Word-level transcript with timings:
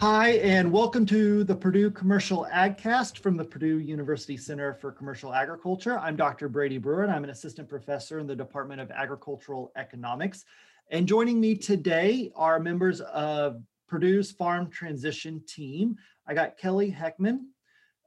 Hi, 0.00 0.34
and 0.44 0.70
welcome 0.70 1.04
to 1.06 1.42
the 1.42 1.56
Purdue 1.56 1.90
Commercial 1.90 2.46
AgCast 2.52 3.18
from 3.18 3.36
the 3.36 3.44
Purdue 3.44 3.80
University 3.80 4.36
Center 4.36 4.72
for 4.74 4.92
Commercial 4.92 5.34
Agriculture. 5.34 5.98
I'm 5.98 6.14
Dr. 6.14 6.48
Brady 6.48 6.78
Brewer, 6.78 7.02
and 7.02 7.10
I'm 7.10 7.24
an 7.24 7.30
assistant 7.30 7.68
professor 7.68 8.20
in 8.20 8.28
the 8.28 8.36
Department 8.36 8.80
of 8.80 8.92
Agricultural 8.92 9.72
Economics. 9.74 10.44
And 10.92 11.08
joining 11.08 11.40
me 11.40 11.56
today 11.56 12.30
are 12.36 12.60
members 12.60 13.00
of 13.00 13.60
Purdue's 13.88 14.30
Farm 14.30 14.70
Transition 14.70 15.42
Team. 15.48 15.96
I 16.28 16.34
got 16.34 16.58
Kelly 16.58 16.92
Heckaman, 16.96 17.46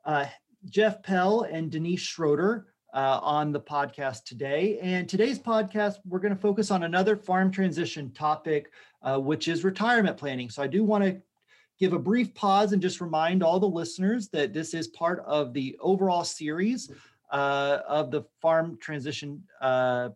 uh, 0.05 0.27
Jeff 0.69 1.03
Pell, 1.03 1.41
and 1.41 1.69
Denise 1.69 1.99
Schroeder 1.99 2.67
uh, 2.93 3.19
on 3.21 3.51
the 3.51 3.59
podcast 3.59 4.23
today. 4.23 4.79
And 4.81 5.09
today's 5.09 5.39
podcast, 5.39 5.95
we're 6.05 6.19
going 6.19 6.33
to 6.33 6.39
focus 6.39 6.71
on 6.71 6.83
another 6.83 7.17
farm 7.17 7.51
transition 7.51 8.13
topic, 8.13 8.71
uh, 9.01 9.19
which 9.19 9.49
is 9.49 9.65
retirement 9.65 10.15
planning. 10.15 10.49
So 10.49 10.63
I 10.63 10.67
do 10.67 10.85
want 10.85 11.03
to 11.03 11.21
give 11.81 11.93
a 11.93 11.99
brief 11.99 12.31
pause 12.35 12.73
and 12.73 12.81
just 12.81 13.01
remind 13.01 13.41
all 13.41 13.59
the 13.59 13.67
listeners 13.67 14.29
that 14.29 14.53
this 14.53 14.75
is 14.75 14.87
part 14.89 15.19
of 15.25 15.51
the 15.51 15.75
overall 15.79 16.23
series 16.23 16.91
uh, 17.31 17.79
of 17.87 18.11
the 18.11 18.21
farm 18.39 18.77
transition 18.79 19.41
uh, 19.61 20.09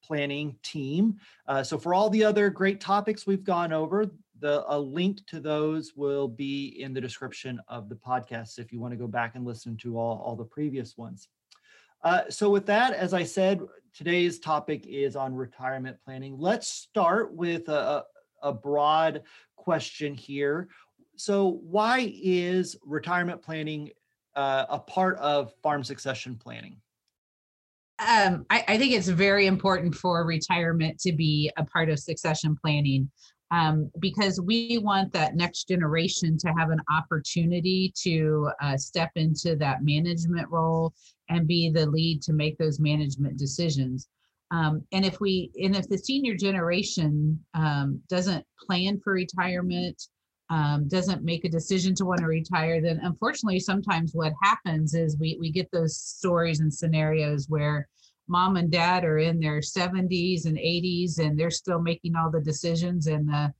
planning 0.00 0.56
team. 0.62 1.16
Uh, 1.48 1.60
so 1.60 1.76
for 1.76 1.92
all 1.92 2.08
the 2.08 2.22
other 2.22 2.48
great 2.48 2.80
topics 2.80 3.26
we've 3.26 3.42
gone 3.42 3.72
over, 3.72 4.08
the 4.38 4.64
a 4.68 4.78
link 4.78 5.26
to 5.26 5.40
those 5.40 5.94
will 5.96 6.28
be 6.28 6.80
in 6.80 6.94
the 6.94 7.00
description 7.00 7.60
of 7.66 7.88
the 7.88 7.96
podcast 7.96 8.60
if 8.60 8.72
you 8.72 8.78
want 8.78 8.92
to 8.92 8.96
go 8.96 9.08
back 9.08 9.34
and 9.34 9.44
listen 9.44 9.76
to 9.76 9.98
all, 9.98 10.22
all 10.24 10.36
the 10.36 10.44
previous 10.44 10.96
ones. 10.96 11.26
Uh, 12.04 12.22
so 12.28 12.48
with 12.48 12.64
that, 12.64 12.94
as 12.94 13.12
I 13.12 13.24
said, 13.24 13.60
today's 13.92 14.38
topic 14.38 14.86
is 14.86 15.16
on 15.16 15.34
retirement 15.34 15.96
planning. 16.04 16.36
Let's 16.38 16.68
start 16.68 17.34
with 17.34 17.68
a, 17.68 18.04
a 18.40 18.52
broad 18.52 19.22
question 19.56 20.14
here 20.14 20.68
so 21.18 21.60
why 21.62 22.12
is 22.22 22.76
retirement 22.84 23.42
planning 23.42 23.90
uh, 24.36 24.66
a 24.68 24.78
part 24.78 25.18
of 25.18 25.52
farm 25.62 25.82
succession 25.82 26.36
planning? 26.36 26.76
Um, 27.98 28.46
I, 28.48 28.64
I, 28.68 28.78
think 28.78 28.92
it's 28.92 29.08
very 29.08 29.46
important 29.46 29.92
for 29.92 30.24
retirement 30.24 31.00
to 31.00 31.12
be 31.12 31.50
a 31.56 31.64
part 31.64 31.88
of 31.88 31.98
succession 31.98 32.56
planning 32.56 33.10
um, 33.50 33.90
because 33.98 34.40
we 34.40 34.78
want 34.78 35.12
that 35.12 35.34
next 35.34 35.66
generation 35.66 36.38
to 36.38 36.48
have 36.56 36.70
an 36.70 36.80
opportunity 36.94 37.92
to 38.02 38.50
uh, 38.62 38.76
step 38.76 39.10
into 39.16 39.56
that 39.56 39.82
management 39.82 40.48
role 40.48 40.92
and 41.28 41.48
be 41.48 41.70
the 41.70 41.86
lead 41.86 42.22
to 42.22 42.32
make 42.32 42.56
those 42.58 42.78
management 42.78 43.36
decisions. 43.36 44.08
Um, 44.52 44.84
and 44.92 45.04
if 45.04 45.20
we 45.20 45.50
and 45.60 45.74
if 45.74 45.88
the 45.88 45.98
senior 45.98 46.36
generation 46.36 47.44
um, 47.54 48.00
doesn't 48.08 48.46
plan 48.64 49.00
for 49.02 49.12
retirement 49.12 50.00
um, 50.50 50.88
doesn't 50.88 51.24
make 51.24 51.44
a 51.44 51.48
decision 51.50 51.94
to 51.96 52.04
want 52.04 52.20
to 52.20 52.26
retire, 52.26 52.80
then 52.80 53.00
unfortunately, 53.02 53.60
sometimes 53.60 54.12
what 54.14 54.32
happens 54.42 54.94
is 54.94 55.18
we, 55.18 55.36
we 55.38 55.50
get 55.50 55.70
those 55.70 55.96
stories 55.96 56.60
and 56.60 56.72
scenarios 56.72 57.46
where 57.48 57.88
mom 58.28 58.56
and 58.56 58.70
dad 58.70 59.04
are 59.04 59.18
in 59.18 59.40
their 59.40 59.60
70s 59.60 60.46
and 60.46 60.56
80s 60.56 61.18
and 61.18 61.38
they're 61.38 61.50
still 61.50 61.80
making 61.80 62.14
all 62.16 62.30
the 62.30 62.40
decisions 62.40 63.06
and 63.06 63.28
the 63.28 63.52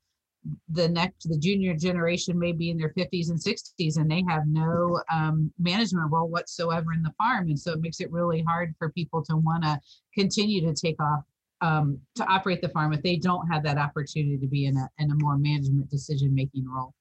the 0.71 0.89
next 0.89 1.29
the 1.29 1.39
junior 1.39 1.75
generation 1.75 2.39
may 2.39 2.53
be 2.53 2.71
in 2.71 2.79
their 2.79 2.93
50s 2.95 3.31
and 3.31 3.39
60s 3.39 3.97
and 3.97 4.11
they 4.11 4.25
have 4.29 4.47
no 4.47 5.01
um, 5.13 5.53
management 5.59 6.11
role 6.11 6.29
whatsoever 6.29 6.93
in 6.93 7.03
the 7.03 7.13
farm. 7.19 7.49
And 7.49 7.59
so 7.59 7.73
it 7.73 7.81
makes 7.81 8.01
it 8.01 8.11
really 8.13 8.43
hard 8.43 8.75
for 8.79 8.91
people 8.91 9.23
to 9.25 9.37
want 9.37 9.65
to 9.65 9.81
continue 10.15 10.61
to 10.63 10.75
take 10.75 11.01
off 11.03 11.25
um, 11.61 11.99
to 12.15 12.25
operate 12.27 12.63
the 12.63 12.69
farm 12.69 12.93
if 12.93 13.03
they 13.03 13.17
don't 13.17 13.47
have 13.49 13.63
that 13.65 13.79
opportunity 13.79 14.39
to 14.39 14.47
be 14.47 14.67
in 14.67 14.77
a, 14.77 14.89
in 14.99 15.11
a 15.11 15.15
more 15.17 15.37
management 15.37 15.91
decision 15.91 16.35
making 16.35 16.69
role. 16.69 16.95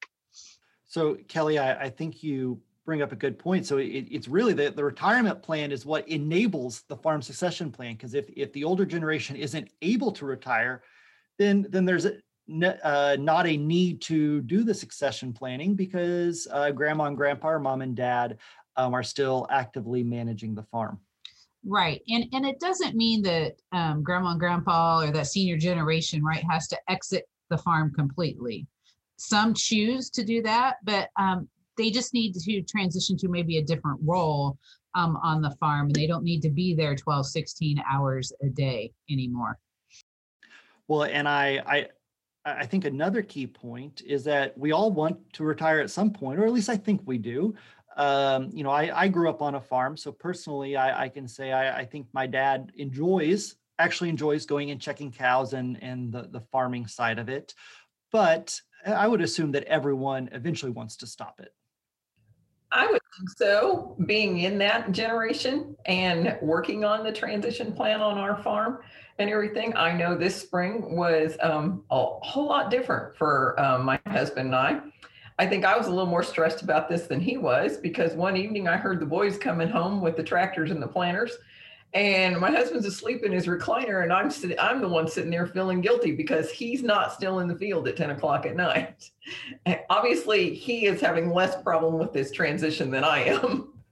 So 0.86 1.18
Kelly, 1.28 1.60
I, 1.60 1.84
I, 1.84 1.90
think 1.90 2.24
you 2.24 2.60
bring 2.86 3.02
up 3.02 3.12
a 3.12 3.16
good 3.16 3.38
point. 3.38 3.66
So 3.66 3.78
it, 3.78 4.08
it's 4.10 4.28
really 4.28 4.54
the, 4.54 4.72
the 4.72 4.84
retirement 4.84 5.44
plan 5.44 5.72
is 5.72 5.86
what 5.86 6.08
enables 6.08 6.84
the 6.88 6.96
farm 6.96 7.22
succession 7.22 7.72
plan. 7.72 7.94
Because 7.94 8.14
if, 8.14 8.26
if 8.36 8.52
the 8.54 8.64
older 8.64 8.86
generation 8.86 9.36
isn't 9.36 9.70
able 9.82 10.12
to 10.14 10.26
retire, 10.26 10.82
then 11.38 11.68
then 11.70 11.86
there's 11.86 12.06
a, 12.06 12.14
uh, 12.84 13.18
not 13.20 13.46
a 13.46 13.58
need 13.58 14.02
to 14.02 14.42
do 14.42 14.64
the 14.64 14.74
succession 14.74 15.34
planning 15.34 15.76
because 15.76 16.48
uh, 16.52 16.72
grandma 16.72 17.06
and 17.06 17.18
grandpa 17.18 17.50
or 17.50 17.60
mom 17.60 17.82
and 17.82 17.96
dad 17.96 18.38
um, 18.78 18.94
are 18.94 19.04
still 19.04 19.46
actively 19.50 20.04
managing 20.04 20.56
the 20.56 20.64
farm. 20.64 21.00
Right. 21.66 22.02
And 22.10 22.26
and 22.34 22.46
it 22.46 22.60
doesn't 22.60 22.96
mean 22.96 23.22
that 23.24 23.56
um, 23.72 24.04
grandma 24.04 24.32
and 24.32 24.40
grandpa 24.40 25.02
or 25.02 25.12
that 25.12 25.28
senior 25.28 25.58
generation, 25.58 26.24
right, 26.24 26.44
has 26.50 26.68
to 26.70 26.78
exit 26.90 27.28
the 27.50 27.58
farm 27.58 27.94
completely. 27.94 28.68
Some 29.18 29.54
choose 29.54 30.10
to 30.12 30.24
do 30.24 30.42
that, 30.44 30.78
but 30.84 31.10
um, 31.18 31.50
they 31.78 31.90
just 31.90 32.14
need 32.14 32.34
to 32.34 32.62
transition 32.64 33.18
to 33.18 33.28
maybe 33.28 33.58
a 33.58 33.64
different 33.64 34.00
role 34.04 34.58
um, 34.96 35.18
on 35.18 35.42
the 35.42 35.52
farm 35.60 35.88
and 35.88 35.96
they 35.96 36.08
don't 36.08 36.24
need 36.24 36.42
to 36.42 36.50
be 36.50 36.74
there 36.74 36.96
12, 36.96 37.26
16 37.26 37.82
hours 37.90 38.34
a 38.42 38.48
day 38.48 38.92
anymore. 39.10 39.58
Well, 40.88 41.04
and 41.04 41.28
I, 41.28 41.62
I, 41.66 41.88
I 42.46 42.66
think 42.66 42.86
another 42.86 43.22
key 43.22 43.46
point 43.46 44.02
is 44.06 44.24
that 44.24 44.58
we 44.58 44.72
all 44.72 44.92
want 44.92 45.18
to 45.34 45.44
retire 45.44 45.80
at 45.82 45.92
some 45.92 46.12
point, 46.12 46.40
or 46.40 46.46
at 46.46 46.54
least 46.54 46.70
I 46.70 46.78
think 46.78 47.02
we 47.06 47.18
do 47.18 47.54
um, 47.98 48.52
you 48.54 48.64
know, 48.64 48.70
I, 48.70 48.92
I, 48.96 49.08
grew 49.08 49.28
up 49.28 49.42
on 49.42 49.56
a 49.56 49.62
farm, 49.62 49.98
so 49.98 50.12
personally, 50.12 50.76
I, 50.76 51.06
I 51.06 51.10
can 51.10 51.28
say 51.28 51.52
I, 51.52 51.80
I, 51.80 51.86
think 51.86 52.06
my 52.14 52.28
dad 52.28 52.72
enjoys 52.76 53.56
actually 53.80 54.10
enjoys 54.10 54.46
going 54.46 54.70
and 54.72 54.80
checking 54.80 55.12
cows 55.12 55.54
and 55.54 55.82
and 55.82 56.12
the 56.12 56.30
the 56.32 56.42
farming 56.52 56.86
side 56.86 57.18
of 57.18 57.28
it. 57.28 57.56
But 58.12 58.60
I 58.86 59.08
would 59.08 59.22
assume 59.22 59.52
that 59.54 59.64
everyone 59.64 60.30
eventually 60.32 60.72
wants 60.72 60.98
to 60.98 61.08
stop 61.08 61.40
it. 61.40 61.54
I 62.72 62.86
would 62.86 63.02
think 63.18 63.30
so. 63.36 63.96
Being 64.06 64.40
in 64.40 64.60
that 64.60 64.92
generation 64.92 65.76
and 65.86 66.38
working 66.42 66.86
on 66.86 67.04
the 67.04 67.12
transition 67.12 67.74
plan 67.74 68.02
on 68.02 68.18
our 68.18 68.42
farm 68.44 68.80
and 69.18 69.30
everything, 69.30 69.76
I 69.76 69.94
know 69.94 70.16
this 70.16 70.40
spring 70.40 70.96
was 70.96 71.36
um, 71.42 71.84
a 71.90 72.06
whole 72.22 72.48
lot 72.48 72.70
different 72.70 73.16
for 73.18 73.60
um, 73.60 73.86
my 73.86 74.00
husband 74.08 74.48
and 74.48 74.56
I 74.56 74.82
I 75.40 75.46
think 75.46 75.66
I 75.66 75.78
was 75.78 75.88
a 75.88 75.92
little 75.92 76.08
more 76.08 76.24
stressed 76.24 76.64
about 76.64 76.90
this 76.90 77.04
than 77.08 77.20
he 77.20 77.38
was 77.38 77.78
because 77.78 78.14
one 78.14 78.38
evening 78.38 78.68
I 78.68 78.78
heard 78.78 79.00
the 79.00 79.06
boys 79.06 79.38
coming 79.38 79.70
home 79.70 80.02
with 80.02 80.18
the 80.18 80.24
tractors 80.24 80.72
and 80.72 80.82
the 80.82 80.88
planters, 80.88 81.38
and 81.94 82.38
my 82.38 82.52
husband's 82.52 82.86
asleep 82.86 83.24
in 83.24 83.32
his 83.32 83.48
recliner, 83.48 84.04
and 84.04 84.12
I'm 84.12 84.30
sitting, 84.30 84.60
I'm 84.60 84.82
the 84.82 84.90
one 84.90 85.08
sitting 85.08 85.32
there 85.32 85.48
feeling 85.48 85.80
guilty 85.80 86.12
because 86.12 86.52
he's 86.52 86.84
not 86.84 87.14
still 87.14 87.40
in 87.40 87.48
the 87.48 87.56
field 87.56 87.88
at 87.88 87.96
10 87.96 88.12
o'clock 88.12 88.46
at 88.46 88.56
night. 88.56 89.10
And 89.66 89.82
obviously, 89.90 90.56
he 90.56 90.86
is 90.86 91.02
having 91.02 91.34
less 91.34 91.62
problem 91.62 91.98
with 91.98 92.14
this 92.14 92.32
transition 92.32 92.90
than 92.90 93.04
I 93.04 93.26
am. 93.26 93.74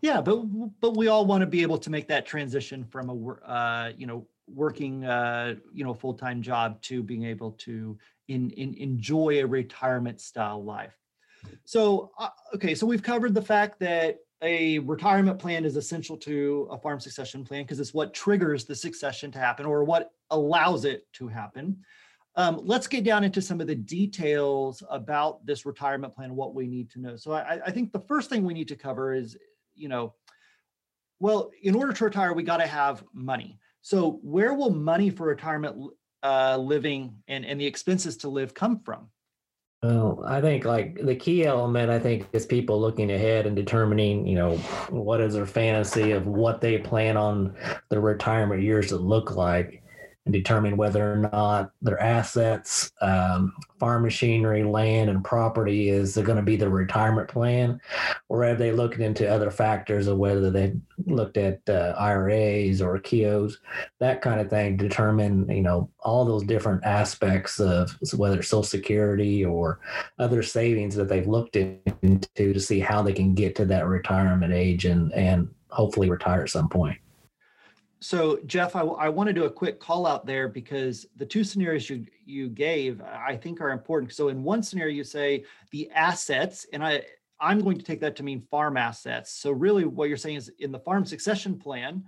Yeah, 0.00 0.20
but 0.20 0.36
but 0.80 0.96
we 0.96 1.08
all 1.08 1.26
want 1.26 1.40
to 1.40 1.46
be 1.46 1.62
able 1.62 1.78
to 1.78 1.90
make 1.90 2.06
that 2.06 2.24
transition 2.24 2.84
from 2.84 3.10
a 3.10 3.32
uh, 3.44 3.92
you 3.96 4.06
know 4.06 4.28
working 4.46 5.04
uh, 5.04 5.56
you 5.72 5.84
know 5.84 5.92
full 5.92 6.14
time 6.14 6.40
job 6.40 6.80
to 6.82 7.02
being 7.02 7.24
able 7.24 7.52
to 7.52 7.98
in, 8.28 8.50
in 8.50 8.74
enjoy 8.74 9.40
a 9.42 9.46
retirement 9.46 10.20
style 10.20 10.62
life. 10.62 10.96
So, 11.64 12.12
uh, 12.18 12.28
okay, 12.54 12.74
so 12.74 12.86
we've 12.86 13.02
covered 13.02 13.34
the 13.34 13.42
fact 13.42 13.78
that 13.80 14.18
a 14.42 14.78
retirement 14.80 15.38
plan 15.38 15.64
is 15.64 15.76
essential 15.76 16.16
to 16.16 16.68
a 16.70 16.78
farm 16.78 17.00
succession 17.00 17.44
plan 17.44 17.64
because 17.64 17.80
it's 17.80 17.94
what 17.94 18.14
triggers 18.14 18.64
the 18.64 18.74
succession 18.74 19.32
to 19.32 19.38
happen 19.38 19.66
or 19.66 19.82
what 19.82 20.12
allows 20.30 20.84
it 20.84 21.06
to 21.14 21.26
happen. 21.26 21.76
Um, 22.36 22.60
let's 22.62 22.86
get 22.86 23.02
down 23.02 23.24
into 23.24 23.42
some 23.42 23.60
of 23.60 23.66
the 23.66 23.74
details 23.74 24.82
about 24.90 25.44
this 25.44 25.66
retirement 25.66 26.14
plan, 26.14 26.36
what 26.36 26.54
we 26.54 26.68
need 26.68 26.88
to 26.90 27.00
know. 27.00 27.16
So 27.16 27.32
I, 27.32 27.60
I 27.66 27.70
think 27.72 27.92
the 27.92 28.00
first 28.00 28.30
thing 28.30 28.44
we 28.44 28.54
need 28.54 28.68
to 28.68 28.76
cover 28.76 29.12
is, 29.12 29.36
you 29.74 29.88
know, 29.88 30.14
well, 31.18 31.50
in 31.62 31.74
order 31.74 31.92
to 31.92 32.04
retire, 32.04 32.32
we 32.32 32.44
got 32.44 32.58
to 32.58 32.66
have 32.66 33.02
money. 33.12 33.58
So 33.80 34.20
where 34.22 34.54
will 34.54 34.70
money 34.70 35.10
for 35.10 35.26
retirement 35.26 35.90
uh, 36.22 36.56
living 36.56 37.16
and, 37.28 37.44
and 37.44 37.60
the 37.60 37.66
expenses 37.66 38.16
to 38.18 38.28
live 38.28 38.54
come 38.54 38.80
from? 38.80 39.08
Well, 39.82 40.24
I 40.26 40.40
think 40.40 40.64
like 40.64 40.98
the 41.04 41.14
key 41.14 41.44
element, 41.44 41.88
I 41.88 42.00
think, 42.00 42.26
is 42.32 42.44
people 42.46 42.80
looking 42.80 43.12
ahead 43.12 43.46
and 43.46 43.54
determining, 43.54 44.26
you 44.26 44.34
know, 44.34 44.56
what 44.90 45.20
is 45.20 45.34
their 45.34 45.46
fantasy 45.46 46.10
of 46.10 46.26
what 46.26 46.60
they 46.60 46.78
plan 46.78 47.16
on 47.16 47.54
their 47.88 48.00
retirement 48.00 48.62
years 48.62 48.88
to 48.88 48.96
look 48.96 49.36
like 49.36 49.84
and 50.28 50.32
determine 50.34 50.76
whether 50.76 51.10
or 51.10 51.16
not 51.16 51.70
their 51.80 51.98
assets, 52.02 52.92
um, 53.00 53.54
farm 53.80 54.02
machinery, 54.02 54.62
land, 54.62 55.08
and 55.08 55.24
property 55.24 55.88
is 55.88 56.18
going 56.18 56.36
to 56.36 56.42
be 56.42 56.54
the 56.54 56.68
retirement 56.68 57.28
plan, 57.28 57.80
or 58.28 58.44
have 58.44 58.58
they 58.58 58.70
looked 58.70 58.98
into 58.98 59.26
other 59.26 59.50
factors 59.50 60.06
of 60.06 60.18
whether 60.18 60.50
they 60.50 60.74
looked 61.06 61.38
at 61.38 61.66
uh, 61.66 61.94
IRAs 61.98 62.82
or 62.82 62.98
Keoghs, 62.98 63.54
that 64.00 64.20
kind 64.20 64.38
of 64.38 64.50
thing, 64.50 64.76
determine 64.76 65.48
you 65.48 65.62
know 65.62 65.88
all 66.00 66.26
those 66.26 66.42
different 66.42 66.84
aspects 66.84 67.58
of 67.58 67.96
whether 68.14 68.42
Social 68.42 68.62
Security 68.62 69.46
or 69.46 69.80
other 70.18 70.42
savings 70.42 70.94
that 70.96 71.08
they've 71.08 71.26
looked 71.26 71.56
into 71.56 72.28
to 72.36 72.60
see 72.60 72.80
how 72.80 73.00
they 73.00 73.14
can 73.14 73.34
get 73.34 73.56
to 73.56 73.64
that 73.64 73.86
retirement 73.86 74.52
age 74.52 74.84
and 74.84 75.10
and 75.14 75.48
hopefully 75.70 76.10
retire 76.10 76.42
at 76.42 76.50
some 76.50 76.68
point. 76.68 76.98
So 78.00 78.38
Jeff, 78.46 78.76
I, 78.76 79.08
want 79.08 79.26
to 79.26 79.32
do 79.32 79.44
a 79.44 79.50
quick 79.50 79.80
call 79.80 80.06
out 80.06 80.24
there 80.24 80.48
because 80.48 81.06
the 81.16 81.26
two 81.26 81.42
scenarios 81.42 81.90
you 81.90 82.06
you 82.24 82.48
gave 82.48 83.00
I 83.02 83.36
think 83.36 83.60
are 83.60 83.70
important. 83.70 84.12
So 84.12 84.28
in 84.28 84.44
one 84.44 84.62
scenario 84.62 84.94
you 84.94 85.04
say 85.04 85.44
the 85.72 85.90
assets, 85.90 86.66
and 86.72 86.84
I 86.84 87.02
I'm 87.40 87.60
going 87.60 87.78
to 87.78 87.84
take 87.84 88.00
that 88.00 88.16
to 88.16 88.22
mean 88.22 88.46
farm 88.50 88.76
assets. 88.76 89.32
So 89.32 89.50
really 89.50 89.84
what 89.84 90.08
you're 90.08 90.16
saying 90.16 90.36
is 90.36 90.50
in 90.60 90.70
the 90.70 90.78
farm 90.78 91.04
succession 91.04 91.58
plan, 91.58 92.04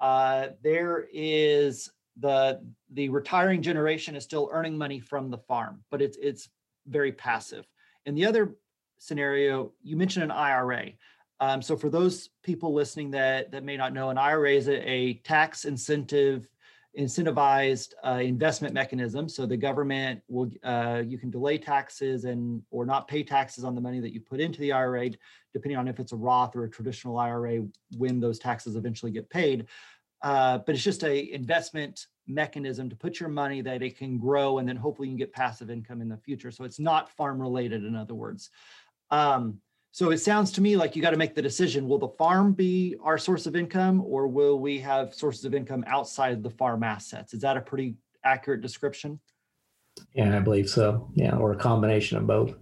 uh, 0.00 0.48
there 0.62 1.06
is 1.12 1.90
the 2.18 2.60
the 2.92 3.08
retiring 3.08 3.62
generation 3.62 4.16
is 4.16 4.24
still 4.24 4.50
earning 4.52 4.76
money 4.76 4.98
from 4.98 5.30
the 5.30 5.38
farm, 5.38 5.84
but 5.90 6.02
it's 6.02 6.18
it's 6.20 6.48
very 6.88 7.12
passive. 7.12 7.64
In 8.06 8.16
the 8.16 8.26
other 8.26 8.56
scenario, 8.98 9.72
you 9.82 9.96
mentioned 9.96 10.24
an 10.24 10.30
IRA. 10.30 10.92
Um, 11.42 11.60
so 11.60 11.76
for 11.76 11.90
those 11.90 12.28
people 12.44 12.72
listening 12.72 13.10
that 13.10 13.50
that 13.50 13.64
may 13.64 13.76
not 13.76 13.92
know, 13.92 14.10
an 14.10 14.16
IRA 14.16 14.52
is 14.52 14.68
a, 14.68 14.88
a 14.88 15.14
tax 15.24 15.64
incentive 15.64 16.48
incentivized 16.96 17.94
uh, 18.06 18.20
investment 18.22 18.74
mechanism. 18.74 19.28
So 19.28 19.44
the 19.44 19.56
government 19.56 20.20
will 20.28 20.52
uh, 20.62 21.02
you 21.04 21.18
can 21.18 21.30
delay 21.30 21.58
taxes 21.58 22.26
and 22.26 22.62
or 22.70 22.86
not 22.86 23.08
pay 23.08 23.24
taxes 23.24 23.64
on 23.64 23.74
the 23.74 23.80
money 23.80 23.98
that 23.98 24.12
you 24.12 24.20
put 24.20 24.38
into 24.38 24.60
the 24.60 24.70
IRA, 24.70 25.10
depending 25.52 25.78
on 25.78 25.88
if 25.88 25.98
it's 25.98 26.12
a 26.12 26.16
Roth 26.16 26.54
or 26.54 26.62
a 26.62 26.70
traditional 26.70 27.18
IRA, 27.18 27.64
when 27.96 28.20
those 28.20 28.38
taxes 28.38 28.76
eventually 28.76 29.10
get 29.10 29.28
paid. 29.28 29.66
Uh, 30.22 30.58
but 30.58 30.76
it's 30.76 30.84
just 30.84 31.02
a 31.02 31.32
investment 31.32 32.06
mechanism 32.28 32.88
to 32.88 32.94
put 32.94 33.18
your 33.18 33.28
money 33.28 33.62
that 33.62 33.82
it 33.82 33.98
can 33.98 34.16
grow 34.16 34.58
and 34.58 34.68
then 34.68 34.76
hopefully 34.76 35.08
you 35.08 35.12
can 35.12 35.18
get 35.18 35.32
passive 35.32 35.70
income 35.70 36.00
in 36.00 36.08
the 36.08 36.16
future. 36.18 36.52
So 36.52 36.62
it's 36.62 36.78
not 36.78 37.10
farm 37.10 37.42
related, 37.42 37.84
in 37.84 37.96
other 37.96 38.14
words. 38.14 38.50
Um, 39.10 39.58
so 39.92 40.10
it 40.10 40.18
sounds 40.18 40.50
to 40.52 40.62
me 40.62 40.74
like 40.74 40.96
you 40.96 41.02
got 41.02 41.10
to 41.10 41.18
make 41.18 41.34
the 41.34 41.42
decision. 41.42 41.86
Will 41.86 41.98
the 41.98 42.08
farm 42.08 42.54
be 42.54 42.96
our 43.02 43.18
source 43.18 43.44
of 43.44 43.54
income 43.54 44.02
or 44.06 44.26
will 44.26 44.58
we 44.58 44.78
have 44.80 45.14
sources 45.14 45.44
of 45.44 45.54
income 45.54 45.84
outside 45.86 46.32
of 46.32 46.42
the 46.42 46.48
farm 46.48 46.82
assets? 46.82 47.34
Is 47.34 47.42
that 47.42 47.58
a 47.58 47.60
pretty 47.60 47.96
accurate 48.24 48.62
description? 48.62 49.20
Yeah, 50.14 50.34
I 50.34 50.40
believe 50.40 50.70
so. 50.70 51.10
Yeah, 51.12 51.36
or 51.36 51.52
a 51.52 51.56
combination 51.56 52.16
of 52.16 52.26
both. 52.26 52.54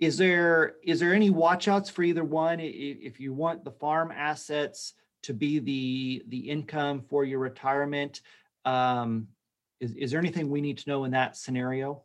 Is 0.00 0.18
there 0.18 0.74
is 0.82 0.98
there 0.98 1.14
any 1.14 1.30
watchouts 1.30 1.92
for 1.92 2.02
either 2.02 2.24
one? 2.24 2.58
If 2.60 3.20
you 3.20 3.32
want 3.32 3.64
the 3.64 3.70
farm 3.70 4.10
assets 4.10 4.94
to 5.22 5.32
be 5.32 5.60
the 5.60 6.24
the 6.26 6.50
income 6.50 7.02
for 7.08 7.24
your 7.24 7.38
retirement, 7.38 8.20
um, 8.64 9.28
is, 9.80 9.94
is 9.94 10.10
there 10.10 10.18
anything 10.18 10.50
we 10.50 10.60
need 10.60 10.78
to 10.78 10.90
know 10.90 11.04
in 11.04 11.12
that 11.12 11.36
scenario? 11.36 12.02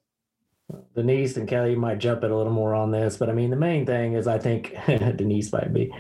Denise 0.95 1.37
and 1.37 1.47
Kelly 1.47 1.75
might 1.75 1.99
jump 1.99 2.23
in 2.23 2.31
a 2.31 2.37
little 2.37 2.51
more 2.51 2.75
on 2.75 2.91
this, 2.91 3.17
but 3.17 3.29
I 3.29 3.33
mean, 3.33 3.49
the 3.49 3.55
main 3.55 3.85
thing 3.85 4.13
is 4.13 4.27
I 4.27 4.37
think 4.37 4.75
Denise 4.87 5.51
might 5.51 5.73
be 5.73 5.93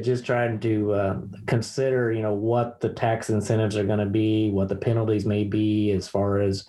just 0.00 0.24
trying 0.24 0.60
to 0.60 0.92
uh, 0.92 1.20
consider, 1.46 2.12
you 2.12 2.22
know, 2.22 2.32
what 2.32 2.80
the 2.80 2.88
tax 2.88 3.30
incentives 3.30 3.76
are 3.76 3.84
going 3.84 3.98
to 3.98 4.06
be, 4.06 4.50
what 4.50 4.68
the 4.68 4.76
penalties 4.76 5.26
may 5.26 5.44
be 5.44 5.92
as 5.92 6.08
far 6.08 6.40
as, 6.40 6.68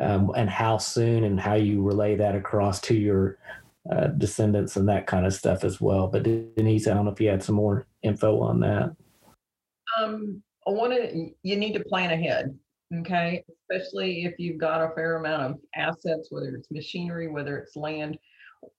um, 0.00 0.32
and 0.36 0.48
how 0.48 0.78
soon 0.78 1.24
and 1.24 1.40
how 1.40 1.54
you 1.54 1.82
relay 1.82 2.16
that 2.16 2.34
across 2.34 2.80
to 2.82 2.94
your 2.94 3.38
uh, 3.90 4.08
descendants 4.08 4.76
and 4.76 4.88
that 4.88 5.06
kind 5.06 5.26
of 5.26 5.34
stuff 5.34 5.64
as 5.64 5.80
well. 5.80 6.08
But 6.08 6.22
Denise, 6.22 6.86
I 6.86 6.94
don't 6.94 7.04
know 7.04 7.12
if 7.12 7.20
you 7.20 7.28
had 7.28 7.42
some 7.42 7.54
more 7.54 7.86
info 8.02 8.40
on 8.40 8.60
that. 8.60 8.94
Um, 10.00 10.42
I 10.66 10.70
want 10.70 10.92
to, 10.92 11.30
you 11.42 11.56
need 11.56 11.72
to 11.72 11.84
plan 11.84 12.10
ahead. 12.10 12.56
Okay, 12.96 13.44
especially 13.70 14.24
if 14.24 14.38
you've 14.38 14.58
got 14.58 14.80
a 14.80 14.94
fair 14.94 15.16
amount 15.16 15.42
of 15.42 15.60
assets, 15.74 16.28
whether 16.30 16.54
it's 16.54 16.70
machinery, 16.70 17.28
whether 17.28 17.58
it's 17.58 17.76
land. 17.76 18.18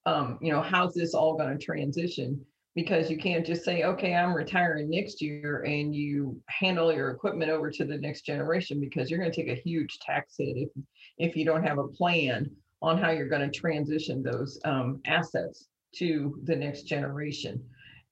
Um, 0.04 0.38
you 0.42 0.52
know, 0.52 0.60
how's 0.60 0.94
this 0.94 1.14
all 1.14 1.36
going 1.36 1.56
to 1.56 1.64
transition? 1.64 2.44
Because 2.74 3.08
you 3.08 3.18
can't 3.18 3.46
just 3.46 3.64
say, 3.64 3.84
okay, 3.84 4.14
I'm 4.14 4.34
retiring 4.34 4.90
next 4.90 5.22
year 5.22 5.62
and 5.62 5.94
you 5.94 6.40
handle 6.48 6.92
your 6.92 7.10
equipment 7.10 7.50
over 7.50 7.70
to 7.70 7.84
the 7.84 7.98
next 7.98 8.22
generation 8.22 8.80
because 8.80 9.10
you're 9.10 9.18
going 9.20 9.30
to 9.30 9.36
take 9.44 9.50
a 9.50 9.60
huge 9.60 9.98
tax 10.00 10.34
hit 10.38 10.56
if, 10.56 10.68
if 11.18 11.36
you 11.36 11.44
don't 11.44 11.66
have 11.66 11.78
a 11.78 11.88
plan 11.88 12.50
on 12.82 12.98
how 12.98 13.10
you're 13.10 13.28
going 13.28 13.48
to 13.48 13.58
transition 13.58 14.22
those 14.22 14.58
um, 14.64 15.00
assets 15.06 15.68
to 15.96 16.40
the 16.44 16.56
next 16.56 16.82
generation. 16.82 17.62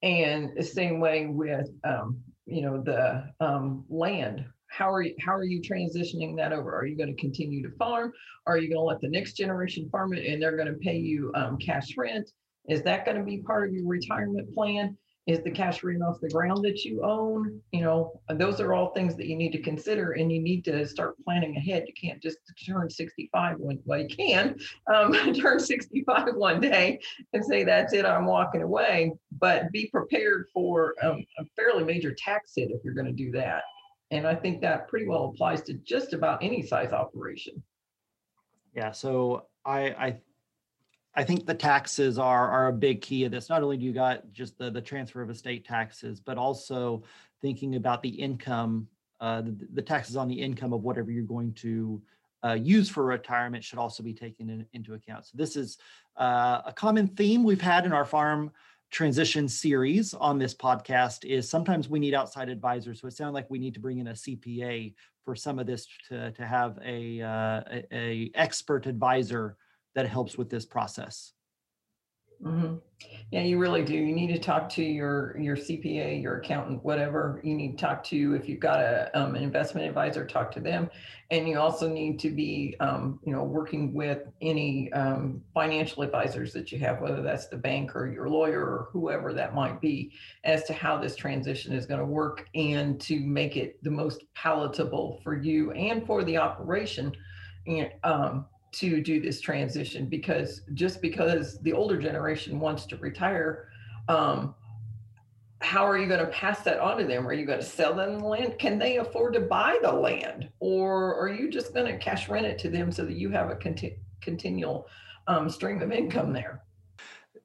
And 0.03 0.51
the 0.57 0.63
same 0.63 1.01
way 1.01 1.27
with, 1.27 1.69
um, 1.85 2.21
you 2.47 2.63
know, 2.63 2.81
the 2.83 3.33
um, 3.41 3.85
land 3.89 4.45
how 4.79 4.93
are 4.93 5.03
you 5.03 5.15
how 5.19 5.35
are 5.35 5.45
you 5.45 5.61
transitioning 5.61 6.37
that 6.37 6.53
over? 6.53 6.75
Are 6.75 6.87
you 6.87 6.97
going 6.97 7.15
to 7.15 7.21
continue 7.21 7.69
to 7.69 7.77
farm? 7.77 8.13
Are 8.47 8.59
you 8.59 8.69
going 8.69 8.81
to 8.81 8.85
let 8.85 9.01
the 9.01 9.09
next 9.09 9.33
generation 9.33 9.89
farm 9.91 10.15
it 10.15 10.25
and 10.25 10.41
they're 10.41 10.57
going 10.57 10.73
to 10.73 10.79
pay 10.79 10.97
you 10.97 11.33
um, 11.35 11.59
cash 11.59 11.97
rent? 11.97 12.31
Is 12.69 12.83
that 12.83 13.05
going 13.05 13.17
to 13.17 13.25
be 13.25 13.39
part 13.39 13.69
of 13.69 13.75
your 13.75 13.89
retirement 13.89 14.55
plan? 14.55 14.97
Is 15.27 15.43
the 15.43 15.51
cash 15.51 15.83
rent 15.83 16.03
off 16.03 16.21
the 16.23 16.31
ground 16.31 16.65
that 16.65 16.85
you 16.85 17.05
own? 17.05 17.61
You 17.73 17.81
know 17.81 18.21
those 18.31 18.61
are 18.61 18.73
all 18.73 18.93
things 18.93 19.17
that 19.17 19.27
you 19.27 19.35
need 19.35 19.51
to 19.51 19.61
consider 19.61 20.13
and 20.13 20.31
you 20.31 20.41
need 20.41 20.65
to 20.67 20.87
start 20.87 21.17
planning 21.25 21.57
ahead. 21.57 21.85
You 21.89 21.95
can't 22.01 22.23
just 22.23 22.39
turn 22.65 22.89
65 22.89 23.59
one 23.59 23.81
well 23.85 24.01
you 24.01 24.09
can 24.09 24.57
um, 24.95 25.13
turn 25.35 25.59
65 25.59 26.37
one 26.37 26.61
day 26.61 27.01
and 27.33 27.45
say 27.45 27.65
that's 27.65 27.93
it 27.95 28.07
i'm 28.07 28.27
walking 28.27 28.63
away. 28.63 29.13
But 29.41 29.73
be 29.73 29.89
prepared 29.89 30.47
for 30.55 30.95
um, 31.03 31.27
a 31.39 31.45
fairly 31.57 31.83
major 31.83 32.15
tax 32.17 32.53
hit 32.55 32.71
if 32.71 32.85
you're 32.85 32.95
going 32.95 33.07
to 33.07 33.13
do 33.13 33.33
that 33.33 33.65
and 34.11 34.27
I 34.27 34.35
think 34.35 34.61
that 34.63 34.89
pretty 34.89 35.07
well 35.07 35.27
applies 35.27 35.63
to 35.63 35.75
just 35.75 36.13
about 36.13 36.43
any 36.43 36.63
size 36.63 36.93
operation. 36.93 37.63
Yeah, 38.75 38.93
so 38.93 39.47
I 39.65 39.81
I 39.81 40.21
I 41.15 41.25
think 41.25 41.47
the 41.47 41.55
taxes 41.55 42.19
are 42.19 42.49
are 42.49 42.69
a 42.69 42.73
big 42.73 43.01
key 43.03 43.25
of 43.25 43.33
this. 43.33 43.49
Not 43.49 43.63
only 43.63 43.77
do 43.77 43.85
you 43.85 43.93
got 43.93 44.33
just 44.33 44.59
the 44.59 44.71
the 44.71 44.81
transfer 44.81 45.23
of 45.23 45.31
estate 45.31 45.65
taxes, 45.65 46.21
but 46.21 46.39
also 46.39 47.03
thinking 47.43 47.77
about 47.77 48.03
the 48.03 48.09
income, 48.09 48.89
uh, 49.21 49.43
the, 49.43 49.57
the 49.75 49.83
taxes 49.83 50.17
on 50.17 50.29
the 50.29 50.41
income 50.41 50.73
of 50.73 50.83
whatever 50.83 51.11
you're 51.11 51.25
going 51.25 51.53
to 51.55 52.01
uh, 52.45 52.55
use 52.55 52.89
for 52.89 53.05
retirement 53.05 53.65
should 53.65 53.79
also 53.79 54.03
be 54.03 54.15
taken 54.15 54.49
in, 54.51 54.67
into 54.73 54.95
account. 54.95 55.27
So 55.27 55.33
this 55.35 55.57
is 55.57 55.79
uh, 56.17 56.63
a 56.67 56.73
common 56.73 57.09
theme 57.09 57.43
we've 57.43 57.61
had 57.61 57.85
in 57.85 57.93
our 57.93 58.05
farm 58.05 58.53
transition 58.91 59.49
series 59.49 60.15
on 60.15 60.39
this 60.39 60.55
podcast 60.55 61.25
is 61.25 61.49
sometimes 61.49 61.89
we 61.89 61.99
need 61.99 62.15
outside 62.15 62.49
advisors. 62.49 63.01
So 63.01 63.09
it 63.09 63.15
sounds 63.15 63.35
like 63.35 63.51
we 63.51 63.59
need 63.59 63.75
to 63.75 63.81
bring 63.81 63.99
in 63.99 64.09
a 64.09 64.13
CPA 64.13 64.95
for 65.25 65.35
some 65.35 65.59
of 65.59 65.67
this 65.67 65.87
to, 66.09 66.33
to 66.33 66.47
have 66.47 66.79
a, 66.85 67.21
uh, 67.21 67.63
a, 67.71 67.87
a 67.93 68.31
expert 68.35 68.87
advisor 68.87 69.57
that 69.95 70.09
helps 70.09 70.39
with 70.39 70.49
this 70.49 70.65
process. 70.65 71.33
Mm-hmm. 72.43 72.77
Yeah, 73.31 73.43
you 73.43 73.59
really 73.59 73.85
do. 73.85 73.95
You 73.95 74.15
need 74.15 74.33
to 74.33 74.39
talk 74.39 74.69
to 74.71 74.83
your 74.83 75.37
your 75.39 75.57
CPA, 75.57 76.23
your 76.23 76.39
accountant, 76.39 76.83
whatever 76.83 77.41
you 77.45 77.55
need 77.55 77.77
to 77.77 77.85
talk 77.85 78.03
to. 78.05 78.35
If 78.35 78.49
you've 78.49 78.61
got 78.61 78.81
a 78.81 79.11
um, 79.19 79.35
an 79.35 79.43
investment 79.43 79.87
advisor, 79.87 80.25
talk 80.25 80.51
to 80.53 80.61
them, 80.61 80.89
and 81.31 81.49
you 81.49 81.59
also 81.59 81.89
need 81.89 82.19
to 82.21 82.31
be, 82.31 82.75
um, 82.81 83.21
you 83.25 83.33
know, 83.33 83.43
working 83.43 83.93
with 83.93 84.23
any 84.41 84.91
um, 84.93 85.43
financial 85.53 86.03
advisors 86.03 86.53
that 86.55 86.73
you 86.73 86.79
have, 86.79 87.01
whether 87.01 87.21
that's 87.21 87.49
the 87.49 87.57
bank 87.57 87.95
or 87.95 88.07
your 88.07 88.29
lawyer 88.31 88.61
or 88.61 88.89
whoever 88.93 89.35
that 89.35 89.55
might 89.55 89.81
be, 89.81 90.13
as 90.45 90.65
to 90.65 90.73
how 90.73 90.97
this 90.97 91.15
transition 91.15 91.73
is 91.73 91.87
going 91.87 92.01
to 92.01 92.07
work 92.07 92.49
and 92.55 93.01
to 93.03 93.21
make 93.21 93.57
it 93.57 93.83
the 93.83 93.91
most 93.91 94.25
palatable 94.35 95.21
for 95.23 95.37
you 95.37 95.73
and 95.73 96.07
for 96.07 96.25
the 96.25 96.37
operation. 96.39 97.13
And 97.67 97.91
um, 98.05 98.47
to 98.73 99.01
do 99.01 99.21
this 99.21 99.41
transition 99.41 100.07
because 100.07 100.63
just 100.75 101.01
because 101.01 101.59
the 101.61 101.73
older 101.73 102.01
generation 102.01 102.61
wants 102.61 102.87
to 102.87 102.97
retire, 102.97 103.69
um, 104.09 104.55
how 105.61 105.85
are 105.85 105.99
you 105.99 106.07
going 106.07 106.21
to 106.21 106.27
pass 106.27 106.61
that 106.63 106.79
on 106.79 106.99
to 106.99 107.05
them? 107.05 107.27
Are 107.27 107.33
you 107.33 107.45
going 107.45 107.59
to 107.59 107.65
sell 107.65 107.95
them 107.95 108.19
the 108.19 108.25
land? 108.25 108.59
Can 108.59 108.79
they 108.79 108.99
afford 108.99 109.35
to 109.35 109.41
buy 109.41 109.79
the 109.83 109.93
land? 109.93 110.49
Or 110.61 111.19
are 111.21 111.29
you 111.29 111.51
just 111.51 111.75
going 111.75 111.87
to 111.87 111.99
cash 111.99 112.29
rent 112.29 112.47
it 112.47 112.59
to 112.61 112.71
them 112.71 112.93
so 112.93 113.05
that 113.05 113.17
you 113.17 113.31
have 113.31 113.51
a 113.51 113.57
conti- 113.57 113.99
continual 114.21 114.87
um, 115.27 115.49
stream 115.49 115.83
of 115.83 115.91
income 115.91 116.33
there? 116.33 116.63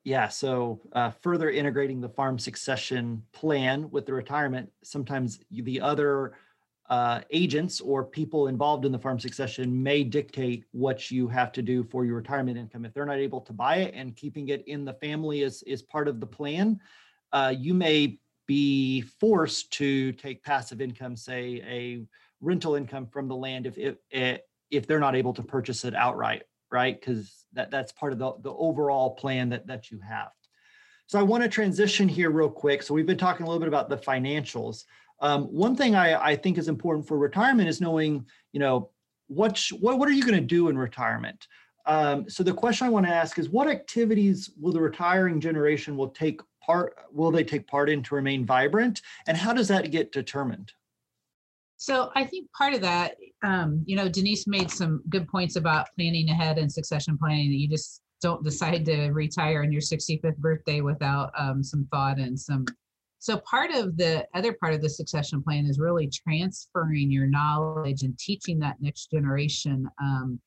Yeah, 0.04 0.28
so 0.28 0.82
uh, 0.92 1.12
further 1.12 1.50
integrating 1.50 2.02
the 2.02 2.10
farm 2.10 2.38
succession 2.38 3.24
plan 3.32 3.90
with 3.90 4.06
the 4.06 4.14
retirement, 4.14 4.70
sometimes 4.84 5.40
the 5.50 5.80
other 5.80 6.34
uh, 6.90 7.22
agents 7.32 7.80
or 7.80 8.04
people 8.04 8.48
involved 8.48 8.86
in 8.86 8.92
the 8.92 9.00
farm 9.00 9.20
succession 9.20 9.82
may 9.82 10.04
dictate 10.04 10.66
what 10.72 11.10
you 11.10 11.28
have 11.28 11.52
to 11.54 11.62
do 11.62 11.84
for 11.84 12.06
your 12.06 12.16
retirement 12.16 12.58
income. 12.58 12.86
If 12.86 12.94
they're 12.94 13.06
not 13.06 13.20
able 13.20 13.42
to 13.42 13.54
buy 13.54 13.78
it 13.78 13.94
and 13.96 14.16
keeping 14.16 14.50
it 14.50 14.68
in 14.68 14.84
the 14.84 14.94
family 14.94 15.42
is, 15.42 15.64
is 15.64 15.82
part 15.82 16.08
of 16.08 16.20
the 16.20 16.28
plan, 16.28 16.80
uh, 17.32 17.54
you 17.58 17.74
may 17.74 18.20
be 18.48 19.02
forced 19.02 19.72
to 19.74 20.12
take 20.14 20.44
passive 20.44 20.82
income, 20.82 21.16
say 21.16 21.64
a 21.66 22.06
rental 22.42 22.76
income 22.76 23.08
from 23.08 23.28
the 23.28 23.36
land 23.36 23.66
if, 23.66 23.78
if, 23.78 23.96
eh, 24.12 24.38
if 24.70 24.86
they're 24.86 25.00
not 25.00 25.16
able 25.16 25.34
to 25.34 25.44
purchase 25.44 25.86
it 25.86 25.96
outright, 25.96 26.44
right? 26.70 27.00
Because 27.00 27.46
that, 27.54 27.72
that's 27.72 27.94
part 27.94 28.12
of 28.12 28.20
the, 28.20 28.34
the 28.42 28.52
overall 28.52 29.12
plan 29.12 29.50
that, 29.50 29.68
that 29.68 29.90
you 29.90 30.00
have. 30.00 30.32
So 31.08 31.20
I 31.20 31.24
want 31.24 31.44
to 31.44 31.50
transition 31.50 32.08
here 32.08 32.32
real 32.32 32.50
quick. 32.50 32.82
So 32.82 32.94
we've 32.94 33.06
been 33.06 33.18
talking 33.18 33.46
a 33.46 33.50
little 33.50 33.60
bit 33.60 33.68
about 33.68 33.90
the 33.90 33.98
financials. 33.98 34.86
Um, 35.24 35.46
one 35.46 35.76
thing 35.76 35.96
I, 35.96 36.22
I 36.22 36.36
think 36.36 36.58
is 36.58 36.68
important 36.68 37.08
for 37.08 37.18
retirement 37.18 37.70
is 37.70 37.80
knowing, 37.80 38.26
you 38.52 38.60
know, 38.60 38.90
what, 39.28 39.60
what, 39.80 39.98
what 39.98 40.10
are 40.10 40.12
you 40.12 40.22
going 40.24 40.40
to 40.40 40.42
do 40.42 40.68
in 40.68 40.78
retirement? 40.78 41.48
Um, 41.86 42.30
so 42.30 42.44
the 42.44 42.54
question 42.54 42.88
I 42.88 42.90
want 42.90 43.06
to 43.06 43.12
ask 43.12 43.40
is 43.40 43.50
what 43.50 43.68
activities 43.68 44.52
will 44.60 44.74
the 44.74 44.82
retiring 44.82 45.40
generation 45.40 45.96
will 45.96 46.10
take 46.10 46.42
part, 46.62 46.96
will 47.12 47.32
they 47.32 47.44
take 47.44 47.68
part 47.68 47.90
in 47.90 48.04
to 48.04 48.16
remain 48.16 48.46
vibrant? 48.46 49.02
And 49.26 49.38
how 49.38 49.54
does 49.54 49.70
that 49.70 49.92
get 49.92 50.12
determined? 50.12 50.74
So 51.78 52.12
I 52.16 52.26
think 52.26 52.52
part 52.52 52.74
of 52.74 52.82
that, 52.82 53.16
um, 53.44 53.82
you 53.86 53.96
know, 53.96 54.10
Denise 54.10 54.46
made 54.46 54.72
some 54.72 55.04
good 55.10 55.28
points 55.28 55.56
about 55.56 55.88
planning 55.98 56.30
ahead 56.30 56.58
and 56.58 56.72
succession 56.72 57.18
planning 57.18 57.50
that 57.50 57.58
you 57.58 57.68
just 57.68 58.02
don't 58.22 58.44
decide 58.44 58.86
to 58.86 59.10
retire 59.12 59.64
on 59.64 59.72
your 59.72 59.82
65th 59.82 60.38
birthday 60.38 60.82
without 60.82 61.32
um, 61.38 61.64
some 61.64 61.88
thought 61.92 62.20
and 62.20 62.40
some. 62.40 62.66
So 63.24 63.38
part 63.38 63.72
of 63.72 63.96
the 63.96 64.28
other 64.34 64.52
part 64.52 64.74
of 64.74 64.82
the 64.82 64.90
succession 64.90 65.42
plan 65.42 65.66
is 65.66 65.80
really 65.80 66.10
transferring 66.10 67.10
your 67.10 67.26
knowledge 67.26 68.04
and 68.04 68.20
teaching 68.20 68.60
that 68.60 68.82
next 68.82 69.12
generation 69.12 69.88
um, 70.02 70.42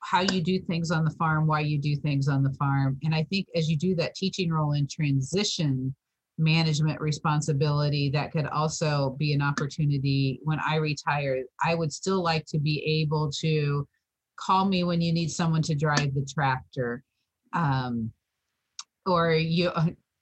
how 0.00 0.22
you 0.22 0.40
do 0.40 0.58
things 0.58 0.90
on 0.90 1.04
the 1.04 1.10
farm, 1.10 1.46
why 1.46 1.60
you 1.60 1.78
do 1.78 1.94
things 1.96 2.28
on 2.28 2.42
the 2.42 2.54
farm. 2.54 2.96
And 3.02 3.14
I 3.14 3.24
think 3.24 3.46
as 3.54 3.68
you 3.68 3.76
do 3.76 3.94
that 3.96 4.14
teaching 4.14 4.50
role 4.50 4.72
in 4.72 4.88
transition, 4.88 5.94
management 6.38 6.98
responsibility 6.98 8.08
that 8.08 8.32
could 8.32 8.46
also 8.46 9.14
be 9.18 9.34
an 9.34 9.42
opportunity 9.42 10.40
when 10.44 10.60
I 10.66 10.76
retire. 10.76 11.42
I 11.62 11.74
would 11.74 11.92
still 11.92 12.22
like 12.22 12.46
to 12.46 12.58
be 12.58 13.02
able 13.02 13.30
to 13.40 13.86
call 14.36 14.64
me 14.64 14.82
when 14.82 15.02
you 15.02 15.12
need 15.12 15.30
someone 15.30 15.60
to 15.60 15.74
drive 15.74 16.14
the 16.14 16.26
tractor. 16.32 17.04
Um, 17.52 18.12
or 19.04 19.34
you, 19.34 19.70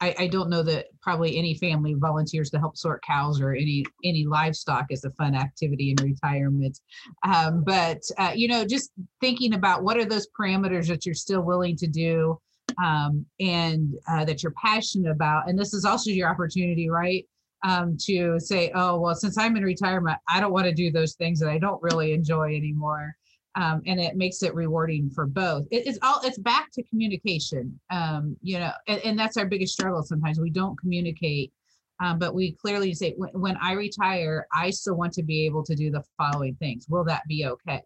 I, 0.00 0.14
I 0.18 0.26
don't 0.28 0.48
know 0.48 0.62
that 0.62 0.86
probably 1.02 1.36
any 1.36 1.54
family 1.54 1.94
volunteers 1.94 2.50
to 2.50 2.58
help 2.58 2.76
sort 2.76 3.02
cows 3.02 3.40
or 3.40 3.52
any 3.52 3.84
any 4.04 4.24
livestock 4.24 4.86
is 4.90 5.04
a 5.04 5.10
fun 5.10 5.34
activity 5.34 5.90
in 5.90 6.04
retirement. 6.04 6.78
Um, 7.22 7.62
but 7.64 8.02
uh, 8.18 8.32
you 8.34 8.48
know, 8.48 8.64
just 8.64 8.90
thinking 9.20 9.54
about 9.54 9.82
what 9.82 9.96
are 9.96 10.04
those 10.04 10.28
parameters 10.38 10.86
that 10.88 11.04
you're 11.04 11.14
still 11.14 11.42
willing 11.42 11.76
to 11.76 11.86
do 11.86 12.38
um, 12.82 13.26
and 13.38 13.94
uh, 14.08 14.24
that 14.24 14.42
you're 14.42 14.54
passionate 14.62 15.10
about. 15.10 15.48
And 15.48 15.58
this 15.58 15.74
is 15.74 15.84
also 15.84 16.10
your 16.10 16.28
opportunity, 16.28 16.88
right? 16.88 17.26
Um, 17.62 17.98
to 18.06 18.40
say, 18.40 18.72
oh, 18.74 18.98
well, 18.98 19.14
since 19.14 19.36
I'm 19.36 19.54
in 19.54 19.64
retirement, 19.64 20.16
I 20.28 20.40
don't 20.40 20.52
want 20.52 20.64
to 20.64 20.72
do 20.72 20.90
those 20.90 21.14
things 21.14 21.38
that 21.40 21.50
I 21.50 21.58
don't 21.58 21.82
really 21.82 22.14
enjoy 22.14 22.56
anymore. 22.56 23.14
Um, 23.56 23.82
and 23.84 23.98
it 23.98 24.16
makes 24.16 24.42
it 24.44 24.54
rewarding 24.54 25.10
for 25.10 25.26
both. 25.26 25.66
It, 25.72 25.86
it's 25.86 25.98
all 26.02 26.20
it's 26.22 26.38
back 26.38 26.70
to 26.72 26.84
communication, 26.84 27.78
um, 27.90 28.36
you 28.42 28.60
know, 28.60 28.70
and, 28.86 29.00
and, 29.00 29.18
that's 29.18 29.36
our 29.36 29.44
biggest 29.44 29.72
struggle. 29.72 30.04
Sometimes 30.04 30.38
we 30.38 30.50
don't 30.50 30.78
communicate, 30.78 31.52
um, 31.98 32.20
but 32.20 32.32
we 32.32 32.52
clearly 32.52 32.94
say 32.94 33.14
when, 33.16 33.30
when 33.30 33.56
I 33.56 33.72
retire, 33.72 34.46
I 34.54 34.70
still 34.70 34.94
want 34.94 35.12
to 35.14 35.24
be 35.24 35.46
able 35.46 35.64
to 35.64 35.74
do 35.74 35.90
the 35.90 36.04
following 36.16 36.54
things. 36.60 36.86
Will 36.88 37.02
that 37.04 37.26
be 37.26 37.44
okay? 37.44 37.82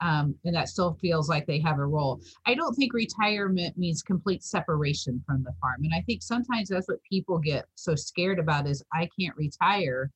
um, 0.00 0.34
and 0.44 0.54
that 0.54 0.68
still 0.68 0.94
feels 1.00 1.28
like 1.28 1.46
they 1.46 1.60
have 1.60 1.78
a 1.78 1.86
role. 1.86 2.20
I 2.46 2.54
don't 2.54 2.74
think 2.74 2.92
retirement 2.92 3.78
means 3.78 4.02
complete 4.02 4.44
separation 4.44 5.22
from 5.26 5.42
the 5.42 5.54
farm, 5.60 5.84
and 5.84 5.92
I 5.94 6.02
think 6.02 6.22
sometimes 6.22 6.68
that's 6.68 6.88
what 6.88 7.02
people 7.10 7.38
get 7.38 7.66
so 7.74 7.94
scared 7.94 8.38
about 8.38 8.66
is 8.66 8.84
I 8.92 9.08
can't 9.18 9.36
retire 9.36 10.10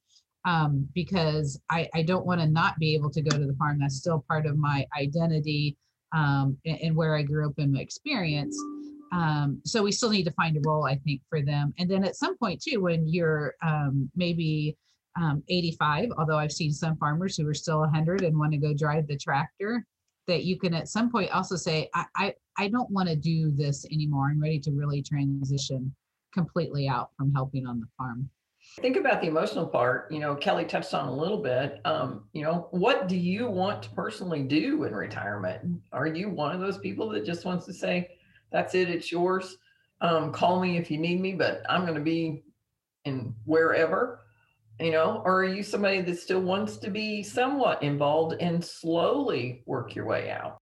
um, 0.45 0.89
because 0.95 1.61
I, 1.71 1.89
I 1.95 2.03
don't 2.03 2.27
want 2.27 2.41
to 2.41 2.47
not 2.47 2.79
be 2.79 2.95
able 2.95 3.11
to 3.11 3.23
go 3.23 3.37
to 3.37 3.47
the 3.47 3.55
farm. 3.55 3.79
That's 3.81 3.97
still 3.97 4.25
part 4.29 4.47
of 4.47 4.57
my 4.57 4.87
identity 4.99 5.77
um, 6.13 6.57
and, 6.65 6.79
and, 6.81 6.97
where 6.97 7.17
I 7.17 7.23
grew 7.23 7.47
up 7.47 7.59
in 7.59 7.73
my 7.73 7.81
experience. 7.81 8.57
Um, 9.13 9.61
so 9.65 9.83
we 9.83 9.93
still 9.93 10.11
need 10.11 10.25
to 10.25 10.33
find 10.33 10.57
a 10.57 10.61
role, 10.65 10.85
I 10.85 10.97
think, 10.97 11.21
for 11.29 11.43
them. 11.43 11.73
And 11.79 11.91
then 11.91 12.05
at 12.05 12.17
some 12.17 12.37
point 12.39 12.61
too, 12.61 12.81
when 12.81 13.07
you're 13.07 13.55
um, 13.63 14.11
maybe 14.17 14.77
um, 15.21 15.43
85, 15.49 16.11
although 16.19 16.39
I've 16.39 16.53
seen 16.53 16.73
some 16.73 16.97
farmers 16.97 17.37
who 17.37 17.47
are 17.47 17.55
still 17.55 17.81
100 17.81 18.23
and 18.23 18.39
want 18.39 18.53
to 18.53 18.59
go 18.59 18.73
drive 18.73 19.07
the 19.07 19.17
tractor, 19.17 19.85
that 20.27 20.45
you 20.45 20.59
can 20.59 20.75
at 20.75 20.89
some 20.89 21.11
point 21.11 21.31
also 21.33 21.57
say, 21.57 21.89
I, 21.95 22.05
I, 22.17 22.35
I 22.57 22.69
don't 22.69 22.91
want 22.91 23.09
to 23.09 23.17
do 23.17 23.51
this 23.51 23.85
anymore. 23.87 24.29
I'm 24.31 24.41
ready 24.41 24.61
to 24.61 24.71
really 24.71 25.03
transition 25.03 25.95
completely 26.33 26.89
out 26.89 27.11
from 27.17 27.33
helping 27.33 27.67
on 27.67 27.81
the 27.81 27.87
farm. 27.99 28.31
Think 28.79 28.97
about 28.97 29.21
the 29.21 29.27
emotional 29.27 29.67
part. 29.67 30.11
You 30.13 30.21
know, 30.21 30.35
Kelly 30.35 30.65
touched 30.65 30.95
on 30.95 31.09
a 31.09 31.15
little 31.15 31.43
bit. 31.43 31.81
Um, 31.85 32.25
you 32.33 32.43
know, 32.43 32.69
what 32.71 33.09
do 33.09 33.17
you 33.17 33.49
want 33.49 33.83
to 33.83 33.91
personally 33.91 34.43
do 34.43 34.85
in 34.85 34.95
retirement? 34.95 35.81
Are 35.93 36.07
you 36.07 36.31
one 36.31 36.55
of 36.55 36.61
those 36.61 36.79
people 36.79 37.09
that 37.11 37.25
just 37.25 37.45
wants 37.45 37.67
to 37.67 37.73
say, 37.73 38.09
that's 38.53 38.75
it, 38.75 38.89
it's 38.89 39.11
yours? 39.11 39.57
Um, 40.01 40.33
call 40.33 40.61
me 40.61 40.77
if 40.77 40.91
you 40.91 40.99
need 40.99 41.21
me, 41.21 41.35
but 41.35 41.63
I'm 41.69 41.83
going 41.83 41.99
to 41.99 42.01
be 42.01 42.45
in 43.05 43.35
wherever 43.45 44.21
you 44.81 44.91
know, 44.91 45.23
or 45.25 45.41
are 45.41 45.45
you 45.45 45.63
somebody 45.63 46.01
that 46.01 46.19
still 46.19 46.41
wants 46.41 46.79
to 46.79 46.91
be 46.91 47.23
somewhat 47.23 47.83
involved 47.83 48.41
and 48.41 48.65
slowly 48.65 49.63
work 49.67 49.95
your 49.95 50.07
way 50.07 50.31
out? 50.31 50.59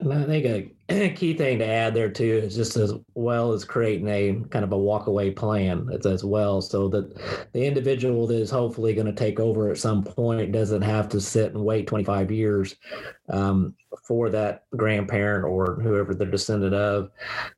And 0.00 0.12
I 0.12 0.24
think 0.24 0.72
a 0.90 1.10
key 1.14 1.34
thing 1.34 1.58
to 1.58 1.66
add 1.66 1.92
there 1.92 2.08
too 2.08 2.40
is 2.44 2.54
just 2.54 2.76
as 2.76 2.94
well 3.14 3.52
as 3.52 3.64
creating 3.64 4.08
a 4.08 4.48
kind 4.48 4.64
of 4.64 4.72
a 4.72 4.76
walkaway 4.76 5.34
plan 5.34 5.88
as 6.04 6.22
well, 6.24 6.62
so 6.62 6.88
that 6.88 7.16
the 7.52 7.66
individual 7.66 8.26
that 8.28 8.40
is 8.40 8.50
hopefully 8.50 8.94
going 8.94 9.06
to 9.06 9.12
take 9.12 9.40
over 9.40 9.70
at 9.70 9.78
some 9.78 10.04
point 10.04 10.52
doesn't 10.52 10.82
have 10.82 11.08
to 11.08 11.20
sit 11.20 11.52
and 11.52 11.64
wait 11.64 11.88
25 11.88 12.30
years 12.30 12.76
um, 13.28 13.74
for 14.06 14.30
that 14.30 14.64
grandparent 14.76 15.44
or 15.44 15.80
whoever 15.82 16.14
they're 16.14 16.30
descendant 16.30 16.74
of 16.74 17.10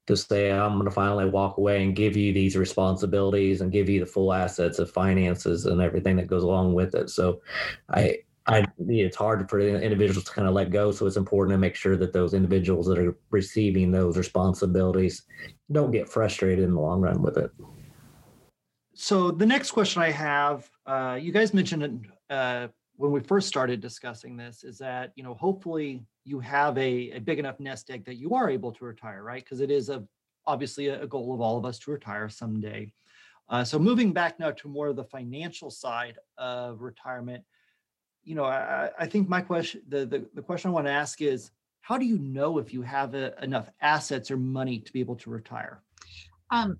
to 0.06 0.16
say, 0.16 0.50
I'm 0.50 0.74
going 0.74 0.86
to 0.86 0.90
finally 0.90 1.28
walk 1.28 1.58
away 1.58 1.84
and 1.84 1.94
give 1.94 2.16
you 2.16 2.32
these 2.32 2.56
responsibilities 2.56 3.60
and 3.60 3.70
give 3.70 3.90
you 3.90 4.00
the 4.00 4.06
full 4.06 4.32
assets 4.32 4.78
of 4.78 4.90
finances 4.90 5.66
and 5.66 5.82
everything 5.82 6.16
that 6.16 6.26
goes 6.26 6.42
along 6.42 6.72
with 6.72 6.94
it. 6.94 7.10
So 7.10 7.42
I 7.90 8.18
I 8.50 8.66
it's 8.88 9.16
hard 9.16 9.48
for 9.48 9.60
individuals 9.60 10.24
to 10.24 10.32
kind 10.32 10.48
of 10.48 10.54
let 10.54 10.70
go. 10.70 10.90
So 10.90 11.06
it's 11.06 11.16
important 11.16 11.54
to 11.54 11.58
make 11.58 11.76
sure 11.76 11.96
that 11.96 12.12
those 12.12 12.34
individuals 12.34 12.86
that 12.86 12.98
are 12.98 13.16
receiving 13.30 13.92
those 13.92 14.16
responsibilities 14.16 15.22
don't 15.70 15.92
get 15.92 16.08
frustrated 16.08 16.64
in 16.64 16.74
the 16.74 16.80
long 16.80 17.00
run 17.00 17.22
with 17.22 17.38
it. 17.38 17.52
So 18.94 19.30
the 19.30 19.46
next 19.46 19.70
question 19.70 20.02
I 20.02 20.10
have, 20.10 20.68
uh, 20.84 21.16
you 21.20 21.30
guys 21.30 21.54
mentioned 21.54 22.08
uh, 22.28 22.68
when 22.96 23.12
we 23.12 23.20
first 23.20 23.46
started 23.46 23.80
discussing 23.80 24.36
this, 24.36 24.64
is 24.64 24.78
that 24.78 25.12
you 25.14 25.22
know 25.22 25.34
hopefully 25.34 26.04
you 26.24 26.40
have 26.40 26.76
a, 26.76 27.12
a 27.12 27.20
big 27.20 27.38
enough 27.38 27.60
nest 27.60 27.88
egg 27.90 28.04
that 28.04 28.16
you 28.16 28.34
are 28.34 28.50
able 28.50 28.72
to 28.72 28.84
retire, 28.84 29.22
right? 29.22 29.44
Because 29.44 29.60
it 29.60 29.70
is 29.70 29.90
a 29.90 30.04
obviously 30.46 30.88
a 30.88 31.06
goal 31.06 31.32
of 31.32 31.40
all 31.40 31.56
of 31.56 31.64
us 31.64 31.78
to 31.78 31.92
retire 31.92 32.28
someday. 32.28 32.92
Uh, 33.48 33.62
so 33.62 33.78
moving 33.78 34.12
back 34.12 34.40
now 34.40 34.50
to 34.50 34.68
more 34.68 34.88
of 34.88 34.96
the 34.96 35.04
financial 35.04 35.70
side 35.70 36.18
of 36.38 36.82
retirement 36.82 37.44
you 38.30 38.36
know, 38.36 38.44
I, 38.44 38.90
I 38.96 39.06
think 39.06 39.28
my 39.28 39.40
question, 39.40 39.82
the, 39.88 40.06
the, 40.06 40.24
the 40.34 40.40
question 40.40 40.70
I 40.70 40.72
want 40.72 40.86
to 40.86 40.92
ask 40.92 41.20
is, 41.20 41.50
how 41.80 41.98
do 41.98 42.04
you 42.04 42.16
know 42.16 42.58
if 42.58 42.72
you 42.72 42.80
have 42.80 43.14
a, 43.14 43.34
enough 43.42 43.68
assets 43.82 44.30
or 44.30 44.36
money 44.36 44.78
to 44.78 44.92
be 44.92 45.00
able 45.00 45.16
to 45.16 45.30
retire? 45.30 45.82
Um, 46.52 46.78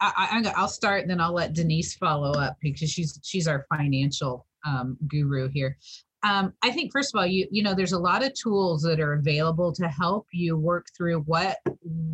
I, 0.00 0.42
I, 0.54 0.60
will 0.60 0.68
start 0.68 1.00
and 1.00 1.10
then 1.10 1.18
I'll 1.18 1.32
let 1.32 1.54
Denise 1.54 1.94
follow 1.94 2.32
up 2.32 2.58
because 2.60 2.90
she's 2.90 3.18
she's 3.22 3.48
our 3.48 3.64
financial 3.74 4.46
um, 4.66 4.98
guru 5.08 5.48
here. 5.48 5.78
Um, 6.24 6.52
I 6.62 6.70
think 6.70 6.92
first 6.92 7.14
of 7.14 7.18
all, 7.18 7.26
you 7.26 7.48
you 7.50 7.62
know, 7.62 7.72
there's 7.74 7.92
a 7.92 7.98
lot 7.98 8.22
of 8.22 8.34
tools 8.34 8.82
that 8.82 9.00
are 9.00 9.14
available 9.14 9.72
to 9.72 9.88
help 9.88 10.26
you 10.30 10.58
work 10.58 10.88
through 10.94 11.20
what, 11.20 11.56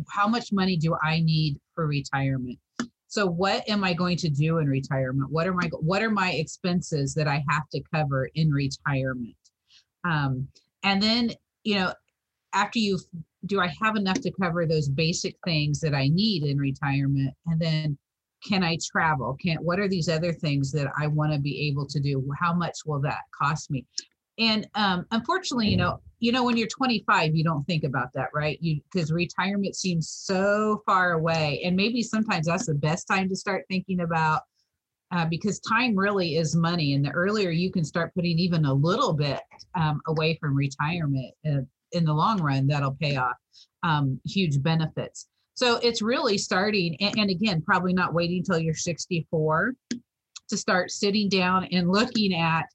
how 0.09 0.29
much 0.29 0.53
money 0.53 0.77
do 0.77 0.95
I 1.03 1.19
need 1.19 1.59
for 1.75 1.85
retirement? 1.85 2.59
So 3.09 3.25
what 3.25 3.67
am 3.67 3.83
I 3.83 3.93
going 3.93 4.17
to 4.17 4.29
do 4.29 4.59
in 4.59 4.67
retirement? 4.67 5.31
What 5.31 5.47
are 5.47 5.53
my 5.53 5.67
what 5.79 6.03
are 6.03 6.11
my 6.11 6.31
expenses 6.33 7.15
that 7.15 7.27
I 7.27 7.43
have 7.49 7.67
to 7.73 7.81
cover 7.93 8.29
in 8.35 8.51
retirement? 8.51 9.35
Um, 10.05 10.47
and 10.83 11.01
then 11.01 11.31
you 11.63 11.75
know, 11.75 11.93
after 12.53 12.77
you 12.77 12.99
do 13.47 13.59
I 13.59 13.73
have 13.81 13.95
enough 13.95 14.21
to 14.21 14.31
cover 14.31 14.67
those 14.67 14.87
basic 14.87 15.35
things 15.43 15.79
that 15.79 15.95
I 15.95 16.07
need 16.09 16.43
in 16.43 16.59
retirement? 16.59 17.33
And 17.47 17.59
then 17.59 17.97
can 18.47 18.63
I 18.63 18.77
travel? 18.91 19.35
Can 19.41 19.57
what 19.57 19.79
are 19.79 19.89
these 19.89 20.07
other 20.07 20.31
things 20.31 20.71
that 20.73 20.87
I 20.95 21.07
want 21.07 21.33
to 21.33 21.39
be 21.39 21.67
able 21.67 21.87
to 21.87 21.99
do? 21.99 22.23
How 22.39 22.53
much 22.53 22.77
will 22.85 23.01
that 23.01 23.21
cost 23.33 23.71
me? 23.71 23.87
And 24.37 24.67
um, 24.75 25.07
unfortunately, 25.09 25.69
you 25.69 25.77
know, 25.77 25.99
you 26.19 26.31
know, 26.31 26.43
when 26.43 26.57
you're 26.57 26.67
25, 26.67 27.35
you 27.35 27.43
don't 27.43 27.65
think 27.65 27.83
about 27.83 28.11
that, 28.13 28.29
right? 28.33 28.57
You 28.61 28.81
because 28.91 29.11
retirement 29.11 29.75
seems 29.75 30.09
so 30.09 30.83
far 30.85 31.13
away, 31.13 31.61
and 31.63 31.75
maybe 31.75 32.01
sometimes 32.01 32.47
that's 32.47 32.65
the 32.65 32.75
best 32.75 33.07
time 33.07 33.29
to 33.29 33.35
start 33.35 33.65
thinking 33.69 34.01
about 34.01 34.41
uh, 35.11 35.25
because 35.25 35.59
time 35.61 35.95
really 35.95 36.35
is 36.35 36.55
money, 36.55 36.93
and 36.93 37.05
the 37.05 37.11
earlier 37.11 37.49
you 37.49 37.71
can 37.71 37.85
start 37.85 38.13
putting 38.13 38.37
even 38.37 38.65
a 38.65 38.73
little 38.73 39.13
bit 39.13 39.39
um, 39.75 40.01
away 40.07 40.37
from 40.41 40.55
retirement, 40.55 41.33
uh, 41.47 41.61
in 41.93 42.05
the 42.05 42.13
long 42.13 42.41
run, 42.41 42.67
that'll 42.67 42.97
pay 42.99 43.15
off 43.15 43.35
um, 43.83 44.19
huge 44.25 44.61
benefits. 44.61 45.27
So 45.55 45.77
it's 45.77 46.01
really 46.01 46.37
starting, 46.37 46.95
and, 47.01 47.17
and 47.17 47.29
again, 47.29 47.61
probably 47.61 47.93
not 47.93 48.13
waiting 48.13 48.39
until 48.39 48.59
you're 48.59 48.75
64 48.75 49.73
to 50.49 50.57
start 50.57 50.91
sitting 50.91 51.29
down 51.29 51.65
and 51.71 51.89
looking 51.89 52.33
at 52.33 52.65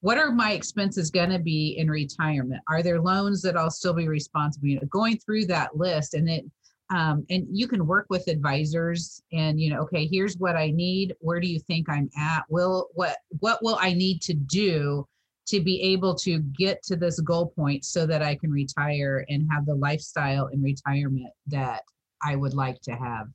what 0.00 0.18
are 0.18 0.30
my 0.30 0.52
expenses 0.52 1.10
going 1.10 1.30
to 1.30 1.38
be 1.38 1.76
in 1.78 1.90
retirement? 1.90 2.62
Are 2.68 2.82
there 2.82 3.00
loans 3.00 3.42
that 3.42 3.56
i'll 3.56 3.70
still 3.70 3.94
be 3.94 4.08
responsible 4.08 4.68
you 4.68 4.76
know 4.76 4.86
going 4.90 5.18
through 5.18 5.46
that 5.46 5.76
list 5.76 6.14
and 6.14 6.28
it 6.28 6.44
um, 6.90 7.26
and 7.28 7.46
you 7.50 7.68
can 7.68 7.86
work 7.86 8.06
with 8.08 8.28
advisors 8.28 9.22
and 9.32 9.60
you 9.60 9.70
know 9.70 9.80
okay 9.80 10.06
here's 10.06 10.36
what 10.36 10.56
i 10.56 10.70
need. 10.70 11.14
Where 11.20 11.40
do 11.40 11.48
you 11.48 11.60
think 11.60 11.88
i'm 11.88 12.10
at? 12.16 12.44
Will 12.48 12.88
what 12.94 13.16
what 13.40 13.62
will 13.62 13.78
i 13.80 13.92
need 13.92 14.22
to 14.22 14.34
do 14.34 15.06
to 15.48 15.60
be 15.60 15.80
able 15.80 16.14
to 16.14 16.40
get 16.40 16.82
to 16.82 16.94
this 16.94 17.20
goal 17.20 17.46
point 17.56 17.84
so 17.84 18.06
that 18.06 18.22
i 18.22 18.34
can 18.34 18.50
retire 18.50 19.24
and 19.28 19.48
have 19.50 19.66
the 19.66 19.74
lifestyle 19.74 20.46
in 20.48 20.62
retirement 20.62 21.32
that 21.46 21.82
i 22.22 22.36
would 22.36 22.54
like 22.54 22.80
to 22.82 22.92
have? 22.92 23.26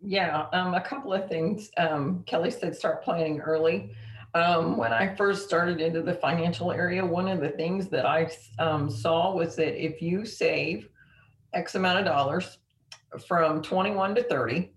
Yeah 0.00 0.46
um, 0.52 0.74
a 0.74 0.80
couple 0.80 1.12
of 1.12 1.28
things 1.28 1.70
um, 1.76 2.22
kelly 2.24 2.50
said 2.50 2.74
start 2.74 3.04
planning 3.04 3.40
early 3.40 3.92
Um, 4.38 4.76
when 4.76 4.92
I 4.92 5.16
first 5.16 5.46
started 5.46 5.80
into 5.80 6.00
the 6.00 6.14
financial 6.14 6.70
area, 6.70 7.04
one 7.04 7.26
of 7.26 7.40
the 7.40 7.48
things 7.48 7.88
that 7.88 8.06
I 8.06 8.30
um, 8.60 8.88
saw 8.88 9.34
was 9.34 9.56
that 9.56 9.82
if 9.84 10.00
you 10.00 10.24
save 10.24 10.88
X 11.52 11.74
amount 11.74 11.98
of 11.98 12.04
dollars 12.04 12.58
from 13.26 13.62
21 13.62 14.14
to 14.14 14.22
30, 14.22 14.72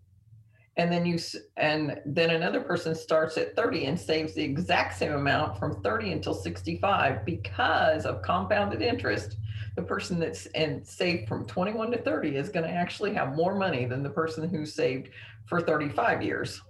and 0.77 0.91
then 0.91 1.05
you 1.05 1.19
and 1.57 1.99
then 2.05 2.31
another 2.31 2.61
person 2.61 2.95
starts 2.95 3.37
at 3.37 3.55
30 3.55 3.85
and 3.85 3.99
saves 3.99 4.33
the 4.33 4.43
exact 4.43 4.97
same 4.97 5.13
amount 5.13 5.59
from 5.59 5.81
30 5.83 6.13
until 6.13 6.33
65 6.33 7.25
because 7.25 8.05
of 8.05 8.21
compounded 8.21 8.81
interest 8.81 9.37
the 9.75 9.81
person 9.81 10.17
that's 10.17 10.45
and 10.47 10.87
saved 10.87 11.27
from 11.27 11.45
21 11.45 11.91
to 11.91 11.97
30 11.97 12.37
is 12.37 12.49
going 12.49 12.65
to 12.65 12.71
actually 12.71 13.13
have 13.13 13.35
more 13.35 13.53
money 13.53 13.85
than 13.85 14.01
the 14.01 14.09
person 14.09 14.47
who 14.47 14.65
saved 14.65 15.09
for 15.45 15.61
35 15.61 16.21
years 16.21 16.61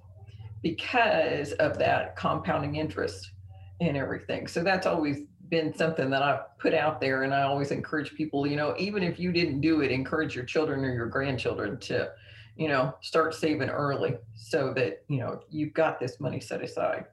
because 0.61 1.53
of 1.53 1.77
that 1.77 2.15
compounding 2.15 2.75
interest 2.75 3.31
and 3.79 3.97
everything 3.97 4.47
so 4.47 4.63
that's 4.63 4.85
always 4.85 5.21
been 5.49 5.73
something 5.73 6.09
that 6.09 6.21
I 6.21 6.39
put 6.59 6.73
out 6.73 7.01
there 7.01 7.23
and 7.23 7.33
I 7.33 7.41
always 7.41 7.71
encourage 7.71 8.13
people, 8.13 8.47
you 8.47 8.55
know, 8.55 8.73
even 8.79 9.03
if 9.03 9.19
you 9.19 9.33
didn't 9.33 9.59
do 9.59 9.81
it, 9.81 9.91
encourage 9.91 10.33
your 10.33 10.45
children 10.45 10.85
or 10.85 10.93
your 10.93 11.07
grandchildren 11.07 11.77
to 11.81 12.09
you 12.55 12.67
know, 12.67 12.93
start 13.01 13.33
saving 13.33 13.69
early 13.69 14.15
so 14.35 14.73
that, 14.75 15.03
you 15.07 15.17
know, 15.17 15.39
you've 15.49 15.73
got 15.73 15.99
this 15.99 16.19
money 16.19 16.39
set 16.39 16.61
aside. 16.61 17.05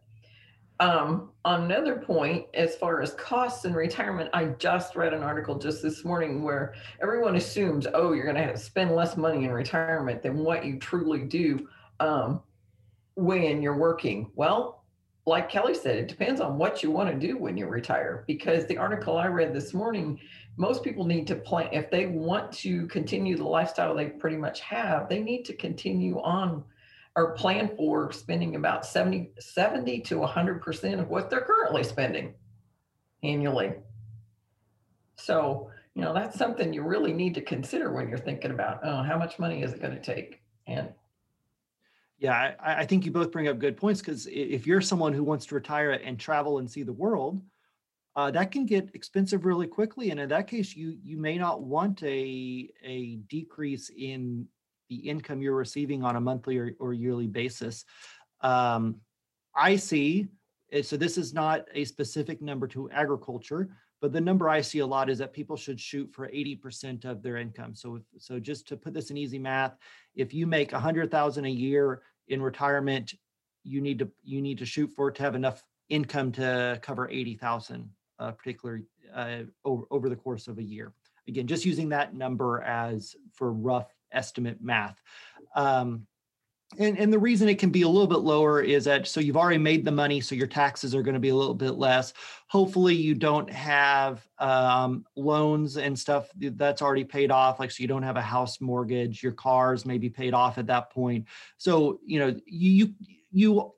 Um, 0.81 1.31
on 1.45 1.65
another 1.65 1.97
point, 1.97 2.47
as 2.55 2.77
far 2.77 3.03
as 3.03 3.15
costs 3.15 3.65
and 3.65 3.75
retirement, 3.75 4.31
I 4.33 4.45
just 4.45 4.95
read 4.95 5.13
an 5.13 5.23
article 5.23 5.59
just 5.59 5.83
this 5.83 6.05
morning 6.05 6.43
where 6.43 6.75
everyone 7.03 7.37
assumes, 7.37 7.87
oh, 7.95 8.13
you're 8.13 8.25
going 8.25 8.37
to 8.37 8.43
have 8.43 8.55
to 8.55 8.61
spend 8.61 8.95
less 8.95 9.17
money 9.17 9.45
in 9.45 9.51
retirement 9.51 10.23
than 10.23 10.39
what 10.39 10.65
you 10.65 10.79
truly 10.79 11.23
do 11.23 11.67
um, 11.99 12.43
when 13.19 13.61
you're 13.61 13.77
working. 13.77 14.31
Well, 14.35 14.85
like 15.27 15.51
Kelly 15.51 15.75
said, 15.75 15.97
it 15.97 16.09
depends 16.09 16.41
on 16.41 16.57
what 16.57 16.83
you 16.83 16.91
want 16.91 17.11
to 17.11 17.27
do 17.27 17.37
when 17.37 17.57
you 17.57 17.67
retire. 17.67 18.25
Because 18.27 18.67
the 18.67 18.79
article 18.79 19.19
I 19.19 19.27
read 19.27 19.53
this 19.53 19.75
morning 19.75 20.19
most 20.59 20.83
people 20.83 21.07
need 21.07 21.27
to 21.29 21.37
plan 21.37 21.69
if 21.73 21.89
they 21.91 22.07
want 22.07 22.53
to 22.53 22.87
continue 22.89 23.37
the 23.37 23.45
lifestyle 23.45 23.95
they 23.95 24.07
pretty 24.07 24.37
much 24.37 24.61
have 24.61 25.09
they 25.09 25.21
need 25.21 25.45
to 25.45 25.55
continue 25.55 26.21
on 26.21 26.65
or 27.17 27.33
plan 27.35 27.71
for 27.77 28.13
spending 28.13 28.57
about 28.57 28.85
70 28.85 29.31
70 29.39 30.01
to 30.01 30.19
100 30.19 30.61
percent 30.61 31.01
of 31.01 31.09
what 31.09 31.31
they're 31.31 31.41
currently 31.41 31.85
spending 31.85 32.35
annually 33.23 33.73
so 35.17 35.71
you 35.95 36.03
know 36.03 36.13
that's 36.13 36.37
something 36.37 36.73
you 36.73 36.83
really 36.83 37.13
need 37.13 37.35
to 37.35 37.41
consider 37.41 37.93
when 37.93 38.09
you're 38.09 38.19
thinking 38.19 38.51
about 38.51 38.81
oh, 38.83 39.03
how 39.03 39.17
much 39.17 39.39
money 39.39 39.63
is 39.63 39.73
it 39.73 39.81
going 39.81 39.95
to 39.95 40.03
take 40.03 40.43
and 40.67 40.89
yeah 42.19 42.55
I, 42.61 42.77
I 42.77 42.87
think 42.87 43.05
you 43.05 43.11
both 43.11 43.33
bring 43.33 43.49
up 43.49 43.59
good 43.59 43.77
points 43.77 44.01
because 44.01 44.27
if 44.27 44.67
you're 44.67 44.81
someone 44.81 45.13
who 45.13 45.25
wants 45.25 45.47
to 45.47 45.55
retire 45.55 45.93
and 45.93 46.19
travel 46.19 46.59
and 46.59 46.71
see 46.71 46.83
the 46.83 46.93
world 46.93 47.43
uh, 48.19 48.33
that 48.33 48.51
can 48.51 48.67
get 48.67 48.91
expensive 48.95 49.45
really 49.45 49.69
quickly. 49.69 50.11
And 50.11 50.19
in 50.19 50.29
that 50.31 50.49
case, 50.49 50.75
you 50.75 50.99
you 51.05 51.17
may 51.17 51.39
not 51.39 51.63
want 51.63 52.03
a 52.03 52.69
a 52.83 53.17
decrease 53.29 53.93
in 53.97 54.49
the 54.89 54.97
income 54.97 55.41
you're 55.41 55.55
receiving 55.55 56.03
on 56.03 56.17
a 56.17 56.21
monthly 56.21 56.59
or, 56.59 56.73
or 56.81 56.93
yearly 56.93 57.29
basis. 57.29 57.85
Um, 58.41 58.97
I 59.55 59.77
see. 59.77 60.27
So 60.83 60.97
this 60.97 61.17
is 61.17 61.33
not 61.33 61.67
a 61.75 61.85
specific 61.85 62.43
number 62.43 62.67
to 62.69 62.91
agriculture, 62.91 63.69
but 64.01 64.13
the 64.13 64.21
number 64.21 64.49
I 64.49 64.61
see 64.61 64.79
a 64.79 64.87
lot 64.87 65.11
is 65.11 65.19
that 65.19 65.33
people 65.33 65.57
should 65.57 65.81
shoot 65.81 66.13
for 66.13 66.29
80% 66.29 67.05
of 67.05 67.23
their 67.23 67.37
income. 67.37 67.75
So, 67.75 67.97
if, 67.97 68.03
so 68.19 68.39
just 68.39 68.69
to 68.69 68.77
put 68.77 68.95
this 68.95 69.11
in 69.11 69.17
easy 69.17 69.39
math, 69.39 69.77
if 70.15 70.33
you 70.33 70.47
make 70.47 70.73
100,000 70.73 71.45
a 71.45 71.49
year 71.49 72.03
in 72.29 72.41
retirement, 72.41 73.15
you 73.65 73.81
need 73.81 73.99
to 73.99 74.09
you 74.23 74.41
need 74.41 74.59
to 74.59 74.67
shoot 74.67 74.89
for 74.95 75.09
it 75.09 75.17
to 75.17 75.23
have 75.23 75.35
enough 75.35 75.63
income 75.89 76.33
to 76.33 76.79
cover 76.83 77.09
80,000 77.09 77.91
uh, 78.19 78.33
particular 78.33 78.83
uh, 79.15 79.41
over, 79.65 79.85
over 79.91 80.09
the 80.09 80.17
course 80.17 80.49
of 80.49 80.59
a 80.59 80.63
year. 80.63 80.93
Again, 81.27 81.47
just 81.47 81.65
using 81.65 81.91
that 81.91 82.15
number 82.15 82.63
as 82.63 83.15
for 83.35 83.53
rough 83.53 83.93
estimate 84.13 84.63
math. 84.63 85.01
Um, 85.55 86.07
and, 86.77 86.99
and 86.99 87.11
the 87.11 87.19
reason 87.19 87.49
it 87.49 87.59
can 87.59 87.71
be 87.71 87.83
a 87.83 87.89
little 87.89 88.07
bit 88.07 88.19
lower 88.19 88.61
is 88.61 88.85
that 88.85 89.07
so 89.07 89.21
you've 89.21 89.39
already 89.39 89.59
made 89.59 89.87
the 89.87 89.91
money, 89.91 90.21
so 90.21 90.35
your 90.35 90.47
taxes 90.47 90.95
are 90.95 91.03
going 91.03 91.15
to 91.15 91.21
be 91.21 91.31
a 91.31 91.35
little 91.35 91.55
bit 91.55 91.73
less. 91.73 92.13
Hopefully, 92.49 92.95
you 92.95 93.15
don't 93.15 93.51
have 93.51 94.27
um, 94.39 95.07
loans 95.17 95.79
and 95.79 95.99
stuff 95.99 96.29
that's 96.37 96.83
already 96.83 97.05
paid 97.05 97.31
off, 97.31 97.59
like 97.59 97.71
so 97.71 97.81
you 97.81 97.89
don't 97.89 98.03
have 98.03 98.17
a 98.17 98.23
house 98.23 98.61
mortgage. 98.61 99.23
Your 99.23 99.33
cars 99.33 99.87
may 99.87 99.97
be 99.97 100.11
paid 100.11 100.35
off 100.35 100.59
at 100.59 100.67
that 100.67 100.91
point. 100.91 101.27
So 101.57 102.01
you 102.05 102.19
know 102.19 102.37
you 102.47 102.71
you 102.71 102.95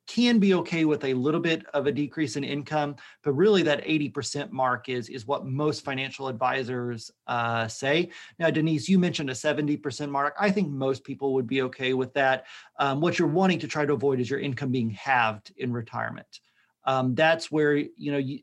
can 0.06 0.38
be 0.38 0.54
okay 0.54 0.84
with 0.84 1.04
a 1.04 1.14
little 1.14 1.40
bit 1.40 1.66
of 1.74 1.86
a 1.86 1.92
decrease 1.92 2.36
in 2.36 2.44
income, 2.44 2.96
but 3.22 3.32
really 3.32 3.62
that 3.62 3.84
80% 3.84 4.50
mark 4.50 4.88
is, 4.88 5.08
is 5.08 5.26
what 5.26 5.46
most 5.46 5.84
financial 5.84 6.28
advisors 6.28 7.10
uh, 7.26 7.66
say. 7.66 8.10
Now, 8.38 8.50
Denise, 8.50 8.88
you 8.88 8.98
mentioned 8.98 9.30
a 9.30 9.34
70% 9.34 10.10
mark. 10.10 10.36
I 10.38 10.50
think 10.50 10.70
most 10.70 11.04
people 11.04 11.34
would 11.34 11.46
be 11.46 11.62
okay 11.62 11.94
with 11.94 12.14
that. 12.14 12.46
Um, 12.78 13.00
what 13.00 13.18
you're 13.18 13.28
wanting 13.28 13.58
to 13.60 13.68
try 13.68 13.84
to 13.84 13.92
avoid 13.92 14.20
is 14.20 14.30
your 14.30 14.40
income 14.40 14.70
being 14.70 14.90
halved 14.90 15.52
in 15.56 15.72
retirement. 15.72 16.40
Um, 16.84 17.14
that's 17.14 17.50
where, 17.50 17.74
you 17.76 18.12
know, 18.12 18.18
you, 18.18 18.40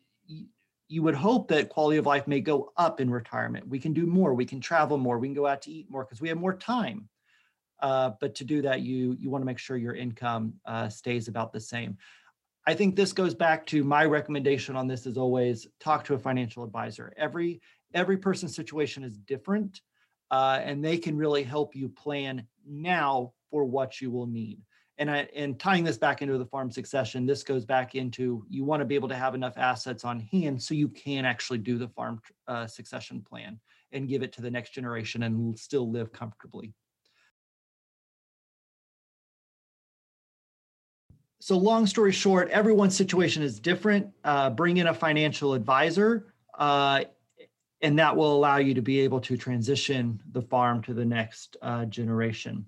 you 0.89 1.03
would 1.03 1.15
hope 1.15 1.47
that 1.49 1.69
quality 1.69 1.97
of 1.97 2.05
life 2.05 2.27
may 2.27 2.39
go 2.39 2.71
up 2.77 2.99
in 3.01 3.09
retirement. 3.09 3.67
We 3.67 3.79
can 3.79 3.93
do 3.93 4.05
more, 4.05 4.33
we 4.33 4.45
can 4.45 4.61
travel 4.61 4.97
more, 4.97 5.19
we 5.19 5.27
can 5.27 5.35
go 5.35 5.47
out 5.47 5.61
to 5.63 5.71
eat 5.71 5.89
more 5.89 6.03
because 6.05 6.21
we 6.21 6.29
have 6.29 6.37
more 6.37 6.55
time. 6.55 7.09
Uh, 7.79 8.11
but 8.19 8.35
to 8.35 8.43
do 8.43 8.61
that, 8.63 8.81
you 8.81 9.15
you 9.19 9.29
want 9.29 9.41
to 9.41 9.45
make 9.45 9.59
sure 9.59 9.77
your 9.77 9.95
income 9.95 10.53
uh, 10.65 10.89
stays 10.89 11.27
about 11.27 11.53
the 11.53 11.59
same. 11.59 11.97
I 12.65 12.73
think 12.73 12.95
this 12.95 13.13
goes 13.13 13.33
back 13.33 13.65
to 13.67 13.83
my 13.83 14.03
recommendation 14.03 14.75
on 14.75 14.87
this 14.87 15.05
is 15.05 15.17
always 15.17 15.67
talk 15.79 16.03
to 16.05 16.15
a 16.15 16.19
financial 16.19 16.63
advisor. 16.63 17.13
Every 17.15 17.61
every 17.93 18.17
person's 18.17 18.55
situation 18.55 19.03
is 19.03 19.17
different, 19.17 19.81
uh, 20.31 20.59
and 20.63 20.83
they 20.83 20.97
can 20.97 21.15
really 21.15 21.43
help 21.43 21.75
you 21.75 21.87
plan 21.87 22.47
now 22.67 23.33
for 23.51 23.63
what 23.63 24.01
you 24.01 24.11
will 24.11 24.27
need. 24.27 24.59
And 24.99 25.11
I, 25.11 25.29
and 25.35 25.59
tying 25.59 25.83
this 25.83 25.97
back 25.97 26.21
into 26.23 26.37
the 26.37 26.45
farm 26.45 26.71
succession, 26.71 27.25
this 27.25 27.43
goes 27.43 27.65
back 27.65 27.93
into 27.93 28.43
you 28.49 28.63
want 28.63 28.81
to 28.81 28.85
be 28.85 28.95
able 28.95 29.09
to 29.09 29.15
have 29.15 29.35
enough 29.35 29.57
assets 29.57 30.03
on 30.03 30.19
hand 30.19 30.61
so 30.61 30.73
you 30.73 30.89
can 30.89 31.23
actually 31.23 31.59
do 31.59 31.77
the 31.77 31.87
farm 31.89 32.19
uh, 32.47 32.65
succession 32.65 33.21
plan 33.21 33.59
and 33.91 34.09
give 34.09 34.23
it 34.23 34.33
to 34.33 34.41
the 34.41 34.51
next 34.51 34.71
generation 34.71 35.23
and 35.23 35.57
still 35.57 35.89
live 35.89 36.11
comfortably. 36.11 36.73
So 41.47 41.57
long 41.57 41.87
story 41.87 42.11
short, 42.11 42.49
everyone's 42.49 42.93
situation 42.93 43.41
is 43.41 43.57
different. 43.57 44.11
Uh, 44.25 44.49
bring 44.49 44.75
in 44.75 44.87
a 44.87 44.93
financial 44.93 45.53
advisor, 45.53 46.25
uh, 46.59 47.05
and 47.81 47.97
that 47.97 48.13
will 48.13 48.35
allow 48.35 48.57
you 48.57 48.73
to 48.73 48.81
be 48.81 48.99
able 48.99 49.21
to 49.21 49.37
transition 49.37 50.21
the 50.33 50.41
farm 50.41 50.81
to 50.81 50.93
the 50.93 51.05
next 51.05 51.55
uh, 51.61 51.85
generation. 51.85 52.65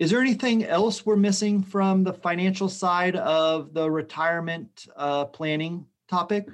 Is 0.00 0.10
there 0.10 0.20
anything 0.20 0.64
else 0.64 1.06
we're 1.06 1.14
missing 1.14 1.62
from 1.62 2.02
the 2.02 2.12
financial 2.12 2.68
side 2.68 3.14
of 3.14 3.74
the 3.74 3.88
retirement 3.88 4.88
uh, 4.96 5.26
planning 5.26 5.86
topic? 6.08 6.48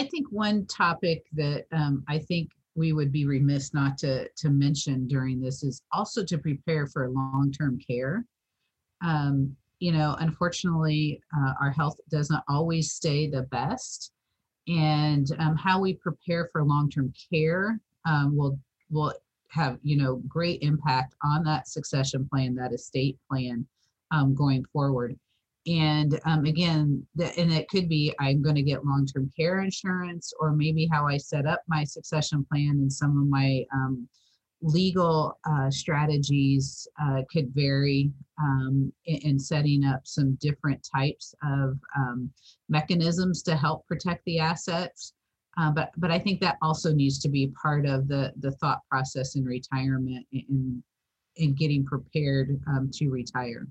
I 0.00 0.02
think 0.02 0.26
one 0.32 0.66
topic 0.66 1.26
that 1.34 1.66
um, 1.70 2.02
I 2.08 2.18
think 2.18 2.50
we 2.74 2.92
would 2.92 3.12
be 3.12 3.24
remiss 3.24 3.72
not 3.72 3.98
to, 3.98 4.28
to 4.30 4.50
mention 4.50 5.06
during 5.06 5.40
this 5.40 5.62
is 5.62 5.80
also 5.92 6.24
to 6.24 6.38
prepare 6.38 6.88
for 6.88 7.08
long-term 7.08 7.78
care 7.88 8.24
um, 9.02 9.56
you 9.78 9.92
know, 9.92 10.16
unfortunately, 10.20 11.22
uh, 11.36 11.52
our 11.60 11.70
health 11.70 12.00
doesn't 12.10 12.42
always 12.48 12.92
stay 12.92 13.28
the 13.28 13.42
best, 13.42 14.12
and 14.68 15.26
um, 15.38 15.56
how 15.56 15.80
we 15.80 15.94
prepare 15.94 16.48
for 16.50 16.64
long-term 16.64 17.12
care 17.30 17.78
um, 18.04 18.36
will 18.36 18.58
will 18.90 19.12
have 19.50 19.78
you 19.82 19.96
know 19.96 20.22
great 20.28 20.62
impact 20.62 21.14
on 21.22 21.44
that 21.44 21.68
succession 21.68 22.26
plan, 22.30 22.54
that 22.54 22.72
estate 22.72 23.18
plan 23.28 23.66
um, 24.10 24.34
going 24.34 24.64
forward. 24.72 25.18
And 25.66 26.20
um, 26.24 26.44
again, 26.44 27.04
the, 27.16 27.36
and 27.38 27.52
it 27.52 27.68
could 27.68 27.88
be 27.88 28.14
I'm 28.20 28.40
going 28.40 28.54
to 28.54 28.62
get 28.62 28.86
long-term 28.86 29.32
care 29.36 29.60
insurance, 29.60 30.32
or 30.40 30.52
maybe 30.52 30.88
how 30.90 31.06
I 31.06 31.16
set 31.18 31.44
up 31.44 31.62
my 31.68 31.84
succession 31.84 32.46
plan 32.50 32.70
and 32.70 32.92
some 32.92 33.20
of 33.20 33.28
my 33.28 33.64
um, 33.74 34.08
legal 34.62 35.38
uh, 35.48 35.70
strategies 35.70 36.88
uh, 37.02 37.22
could 37.30 37.54
vary 37.54 38.10
um, 38.40 38.92
in, 39.04 39.16
in, 39.18 39.38
setting 39.38 39.84
up 39.84 40.00
some 40.04 40.34
different 40.40 40.86
types 40.94 41.34
of 41.44 41.78
um, 41.96 42.30
mechanisms 42.68 43.42
to 43.42 43.54
help 43.54 43.86
protect 43.86 44.24
the 44.24 44.38
assets. 44.38 45.12
Uh, 45.58 45.70
but 45.70 45.90
but 45.96 46.10
I 46.10 46.18
think 46.18 46.40
that 46.40 46.56
also 46.62 46.92
needs 46.92 47.18
to 47.20 47.28
be 47.28 47.52
part 47.60 47.86
of 47.86 48.08
the 48.08 48.32
the 48.40 48.52
thought 48.52 48.80
process 48.90 49.36
in 49.36 49.44
retirement 49.44 50.26
and 50.32 50.82
in 51.36 51.54
getting 51.54 51.84
prepared 51.84 52.60
um, 52.66 52.90
to 52.94 53.08
retire. 53.08 53.66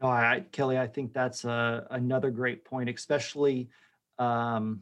No, 0.00 0.42
Kelly, 0.52 0.78
I 0.78 0.86
think 0.86 1.12
that's 1.12 1.44
a, 1.44 1.50
uh, 1.50 1.84
another 1.90 2.30
great 2.30 2.64
point, 2.64 2.88
especially 2.88 3.68
um, 4.18 4.80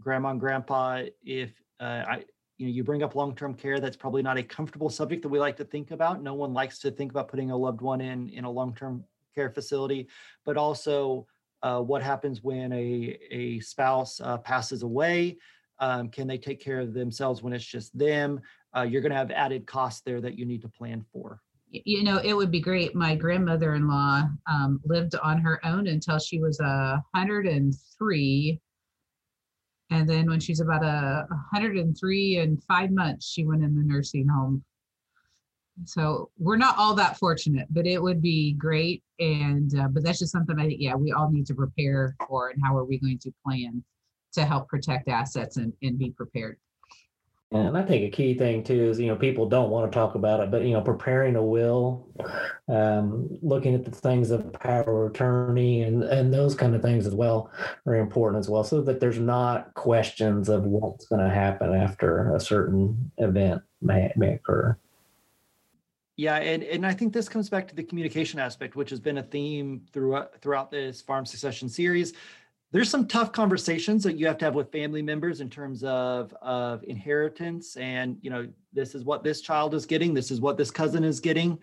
grandma 0.00 0.30
and 0.30 0.40
grandpa. 0.40 1.02
If 1.24 1.50
uh, 1.80 2.04
I, 2.06 2.24
you 2.62 2.68
know 2.68 2.72
you 2.72 2.84
bring 2.84 3.02
up 3.02 3.14
long-term 3.14 3.54
care 3.54 3.80
that's 3.80 3.96
probably 3.96 4.22
not 4.22 4.38
a 4.38 4.42
comfortable 4.42 4.88
subject 4.88 5.22
that 5.22 5.28
we 5.28 5.38
like 5.38 5.56
to 5.56 5.64
think 5.64 5.90
about 5.90 6.22
no 6.22 6.34
one 6.34 6.52
likes 6.54 6.78
to 6.78 6.90
think 6.90 7.10
about 7.10 7.28
putting 7.28 7.50
a 7.50 7.56
loved 7.56 7.80
one 7.80 8.00
in 8.00 8.28
in 8.30 8.44
a 8.44 8.50
long-term 8.50 9.04
care 9.34 9.50
facility, 9.50 10.08
but 10.44 10.56
also 10.56 11.26
uh, 11.62 11.80
what 11.80 12.02
happens 12.02 12.42
when 12.42 12.72
a, 12.72 13.18
a 13.30 13.60
spouse 13.60 14.20
uh, 14.20 14.38
passes 14.38 14.82
away. 14.82 15.38
Um, 15.78 16.08
can 16.08 16.28
they 16.28 16.38
take 16.38 16.60
care 16.60 16.80
of 16.80 16.94
themselves 16.94 17.42
when 17.42 17.52
it's 17.52 17.64
just 17.64 17.96
them? 17.96 18.40
Uh, 18.76 18.82
you're 18.82 19.02
going 19.02 19.12
to 19.12 19.18
have 19.18 19.30
added 19.30 19.66
costs 19.66 20.02
there 20.04 20.20
that 20.20 20.38
you 20.38 20.44
need 20.44 20.62
to 20.62 20.68
plan 20.68 21.04
for. 21.12 21.40
You 21.70 22.04
know, 22.04 22.18
it 22.18 22.34
would 22.34 22.50
be 22.50 22.60
great. 22.60 22.94
My 22.94 23.14
grandmother-in-law 23.14 24.28
um, 24.50 24.80
lived 24.84 25.14
on 25.16 25.40
her 25.40 25.64
own 25.64 25.86
until 25.86 26.18
she 26.18 26.38
was 26.38 26.60
uh, 26.60 26.98
103 27.12 28.60
and 29.92 30.08
then 30.08 30.26
when 30.26 30.40
she's 30.40 30.60
about 30.60 30.82
a 30.82 31.26
103 31.28 32.36
and 32.38 32.64
five 32.64 32.90
months, 32.90 33.30
she 33.30 33.44
went 33.44 33.62
in 33.62 33.76
the 33.76 33.82
nursing 33.82 34.26
home. 34.26 34.64
So 35.84 36.30
we're 36.38 36.56
not 36.56 36.78
all 36.78 36.94
that 36.94 37.18
fortunate, 37.18 37.66
but 37.70 37.86
it 37.86 38.02
would 38.02 38.22
be 38.22 38.54
great. 38.54 39.02
And 39.18 39.78
uh, 39.78 39.88
but 39.88 40.02
that's 40.02 40.18
just 40.18 40.32
something 40.32 40.58
I 40.58 40.66
think, 40.66 40.80
yeah, 40.80 40.94
we 40.94 41.12
all 41.12 41.30
need 41.30 41.46
to 41.46 41.54
prepare 41.54 42.16
for. 42.26 42.48
And 42.48 42.62
how 42.64 42.76
are 42.76 42.84
we 42.84 42.98
going 42.98 43.18
to 43.18 43.32
plan 43.44 43.84
to 44.32 44.44
help 44.44 44.68
protect 44.68 45.08
assets 45.08 45.58
and, 45.58 45.72
and 45.82 45.98
be 45.98 46.10
prepared? 46.10 46.58
And 47.52 47.76
I 47.76 47.82
think 47.82 48.04
a 48.04 48.16
key 48.16 48.32
thing 48.32 48.64
too 48.64 48.88
is, 48.90 48.98
you 48.98 49.08
know, 49.08 49.16
people 49.16 49.46
don't 49.46 49.68
want 49.68 49.90
to 49.90 49.94
talk 49.94 50.14
about 50.14 50.40
it, 50.40 50.50
but, 50.50 50.62
you 50.62 50.72
know, 50.72 50.80
preparing 50.80 51.36
a 51.36 51.44
will, 51.44 52.08
um, 52.68 53.28
looking 53.42 53.74
at 53.74 53.84
the 53.84 53.90
things 53.90 54.30
of 54.30 54.52
power 54.54 55.04
of 55.04 55.10
attorney 55.10 55.82
and, 55.82 56.02
and 56.02 56.32
those 56.32 56.54
kind 56.54 56.74
of 56.74 56.80
things 56.80 57.06
as 57.06 57.14
well 57.14 57.50
are 57.86 57.96
important 57.96 58.40
as 58.40 58.48
well, 58.48 58.64
so 58.64 58.80
that 58.80 59.00
there's 59.00 59.18
not 59.18 59.74
questions 59.74 60.48
of 60.48 60.64
what's 60.64 61.06
going 61.06 61.22
to 61.22 61.28
happen 61.28 61.74
after 61.74 62.34
a 62.34 62.40
certain 62.40 63.12
event 63.18 63.62
may, 63.82 64.10
may 64.16 64.34
occur. 64.34 64.76
Yeah, 66.16 66.36
and, 66.36 66.62
and 66.62 66.86
I 66.86 66.92
think 66.92 67.12
this 67.12 67.28
comes 67.28 67.50
back 67.50 67.66
to 67.68 67.74
the 67.74 67.82
communication 67.82 68.38
aspect, 68.38 68.76
which 68.76 68.90
has 68.90 69.00
been 69.00 69.18
a 69.18 69.22
theme 69.22 69.82
throughout 69.92 70.40
throughout 70.40 70.70
this 70.70 71.00
farm 71.00 71.24
succession 71.26 71.68
series 71.68 72.12
there's 72.72 72.88
some 72.88 73.06
tough 73.06 73.32
conversations 73.32 74.02
that 74.02 74.16
you 74.16 74.26
have 74.26 74.38
to 74.38 74.46
have 74.46 74.54
with 74.54 74.72
family 74.72 75.02
members 75.02 75.40
in 75.40 75.50
terms 75.50 75.84
of 75.84 76.34
of 76.40 76.82
inheritance 76.84 77.76
and 77.76 78.16
you 78.22 78.30
know 78.30 78.48
this 78.72 78.94
is 78.94 79.04
what 79.04 79.22
this 79.22 79.42
child 79.42 79.74
is 79.74 79.86
getting 79.86 80.14
this 80.14 80.30
is 80.30 80.40
what 80.40 80.56
this 80.56 80.70
cousin 80.70 81.04
is 81.04 81.20
getting. 81.20 81.58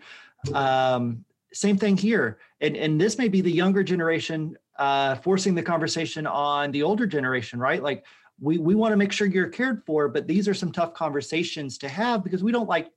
Um, 0.54 1.24
same 1.52 1.76
thing 1.76 1.96
here. 1.96 2.38
And 2.60 2.76
and 2.76 3.00
this 3.00 3.18
may 3.18 3.28
be 3.28 3.40
the 3.40 3.50
younger 3.50 3.82
generation 3.82 4.56
uh, 4.78 5.16
forcing 5.16 5.54
the 5.54 5.62
conversation 5.62 6.26
on 6.26 6.70
the 6.70 6.82
older 6.82 7.06
generation 7.06 7.58
right? 7.58 7.82
Like 7.82 8.06
we 8.40 8.58
we 8.58 8.76
want 8.76 8.92
to 8.92 8.96
make 8.96 9.12
sure 9.12 9.26
you're 9.26 9.48
cared 9.48 9.82
for 9.84 10.08
but 10.08 10.28
these 10.28 10.48
are 10.48 10.54
some 10.54 10.70
tough 10.70 10.94
conversations 10.94 11.76
to 11.78 11.88
have 11.88 12.22
because 12.22 12.44
we 12.44 12.52
don't 12.52 12.68
like 12.68 12.90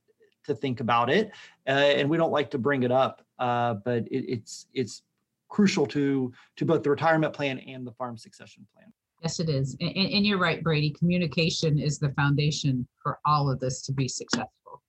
to 0.46 0.54
think 0.54 0.82
about 0.82 1.10
it 1.10 1.32
uh, 1.68 1.72
and 1.72 2.10
we 2.10 2.18
don't 2.18 2.32
like 2.32 2.52
to 2.52 2.60
bring 2.60 2.84
it 2.84 2.92
up. 2.92 3.26
Uh, 3.40 3.74
but 3.74 4.04
it, 4.12 4.26
it's 4.30 4.68
it's 4.76 5.02
crucial 5.54 5.86
to 5.86 6.34
to 6.58 6.66
both 6.66 6.84
the 6.84 6.90
retirement 6.90 7.32
plan 7.32 7.60
and 7.60 7.86
the 7.86 7.92
farm 7.94 8.18
succession 8.18 8.66
plan. 8.74 8.92
Yes, 9.22 9.40
it 9.40 9.48
is. 9.48 9.78
And, 9.80 9.96
and, 9.96 10.26
you're 10.26 10.40
right, 10.40 10.62
Brady. 10.62 10.90
Communication 10.90 11.80
is 11.80 11.98
the 11.98 12.10
foundation 12.10 12.86
for 13.02 13.20
all 13.26 13.50
of 13.50 13.60
this 13.62 13.82
to 13.84 13.94
be 13.94 14.10
successful. 14.10 14.82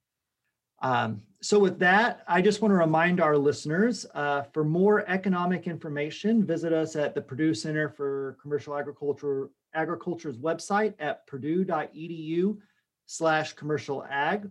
Um, 0.83 1.23
so 1.41 1.61
with 1.61 1.79
that, 1.79 2.25
I 2.27 2.43
just 2.43 2.61
want 2.61 2.73
to 2.73 2.77
remind 2.77 3.21
our 3.21 3.39
listeners, 3.39 4.07
uh, 4.15 4.43
for 4.53 4.65
more 4.65 5.09
economic 5.09 5.69
information, 5.69 6.45
visit 6.45 6.73
us 6.73 6.97
at 6.97 7.15
the 7.15 7.23
Purdue 7.23 7.55
Center 7.55 7.89
for 7.89 8.37
Commercial 8.43 8.77
Agriculture 8.77 9.51
Agriculture's 9.75 10.39
website 10.39 10.95
at 10.99 11.27
purdue.edu 11.27 12.57
slash 13.07 13.53
commercial 13.53 14.05
ag. 14.11 14.51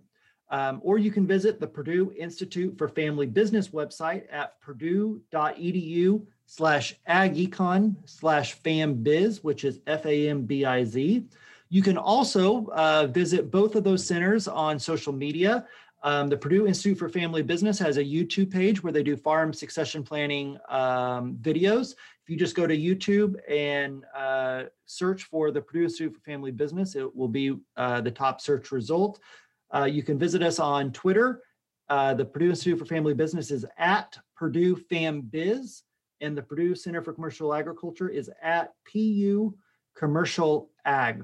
Um, 0.53 0.81
or 0.83 0.99
you 0.99 1.09
can 1.09 1.25
visit 1.25 1.59
the 1.59 1.65
Purdue 1.65 2.13
Institute 2.15 2.77
for 2.77 2.87
Family 2.87 3.25
Business 3.25 3.69
website 3.69 4.31
at 4.31 4.61
purdue.edu 4.61 6.23
slash 6.45 6.95
agecon 7.09 7.95
slash 8.05 8.61
fambiz, 8.61 9.43
which 9.43 9.63
is 9.63 9.79
F-A-M-B-I-Z. 9.87 11.25
You 11.69 11.81
can 11.81 11.97
also 11.97 12.67
uh, 12.67 13.07
visit 13.07 13.49
both 13.49 13.75
of 13.75 13.83
those 13.83 14.05
centers 14.05 14.47
on 14.47 14.77
social 14.77 15.11
media. 15.11 15.65
Um, 16.03 16.27
the 16.27 16.37
Purdue 16.37 16.67
Institute 16.67 16.99
for 16.99 17.09
Family 17.09 17.41
Business 17.41 17.79
has 17.79 17.97
a 17.97 18.03
YouTube 18.03 18.51
page 18.51 18.83
where 18.83 18.93
they 18.93 19.01
do 19.01 19.17
farm 19.17 19.53
succession 19.53 20.03
planning 20.03 20.59
um, 20.69 21.35
videos. 21.41 21.95
If 22.21 22.29
you 22.29 22.37
just 22.37 22.55
go 22.55 22.67
to 22.67 22.77
YouTube 22.77 23.35
and 23.49 24.03
uh, 24.15 24.65
search 24.85 25.23
for 25.23 25.49
the 25.49 25.61
Purdue 25.61 25.85
Institute 25.85 26.13
for 26.13 26.21
Family 26.21 26.51
Business, 26.51 26.95
it 26.95 27.15
will 27.15 27.27
be 27.27 27.57
uh, 27.75 28.01
the 28.01 28.11
top 28.11 28.39
search 28.39 28.71
result. 28.71 29.19
Uh, 29.73 29.85
you 29.85 30.03
can 30.03 30.19
visit 30.19 30.43
us 30.43 30.59
on 30.59 30.91
Twitter. 30.91 31.41
Uh, 31.89 32.13
the 32.13 32.25
Purdue 32.25 32.49
Institute 32.49 32.79
for 32.79 32.85
Family 32.85 33.13
Business 33.13 33.51
is 33.51 33.65
at 33.77 34.17
Purdue 34.35 34.75
FamBiz, 34.75 35.81
and 36.21 36.37
the 36.37 36.41
Purdue 36.41 36.75
Center 36.75 37.01
for 37.01 37.13
Commercial 37.13 37.53
Agriculture 37.53 38.09
is 38.09 38.29
at 38.41 38.73
PU 38.91 39.53
Commercial 39.95 40.69
Ag. 40.85 41.23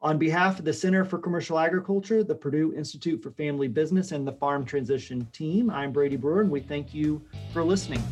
On 0.00 0.16
behalf 0.16 0.60
of 0.60 0.64
the 0.64 0.72
Center 0.72 1.04
for 1.04 1.18
Commercial 1.18 1.58
Agriculture, 1.58 2.22
the 2.22 2.34
Purdue 2.34 2.72
Institute 2.72 3.20
for 3.22 3.32
Family 3.32 3.66
Business, 3.66 4.12
and 4.12 4.26
the 4.26 4.32
Farm 4.32 4.64
Transition 4.64 5.26
team, 5.32 5.70
I'm 5.70 5.92
Brady 5.92 6.16
Brewer, 6.16 6.42
and 6.42 6.50
we 6.50 6.60
thank 6.60 6.94
you 6.94 7.20
for 7.52 7.64
listening. 7.64 8.02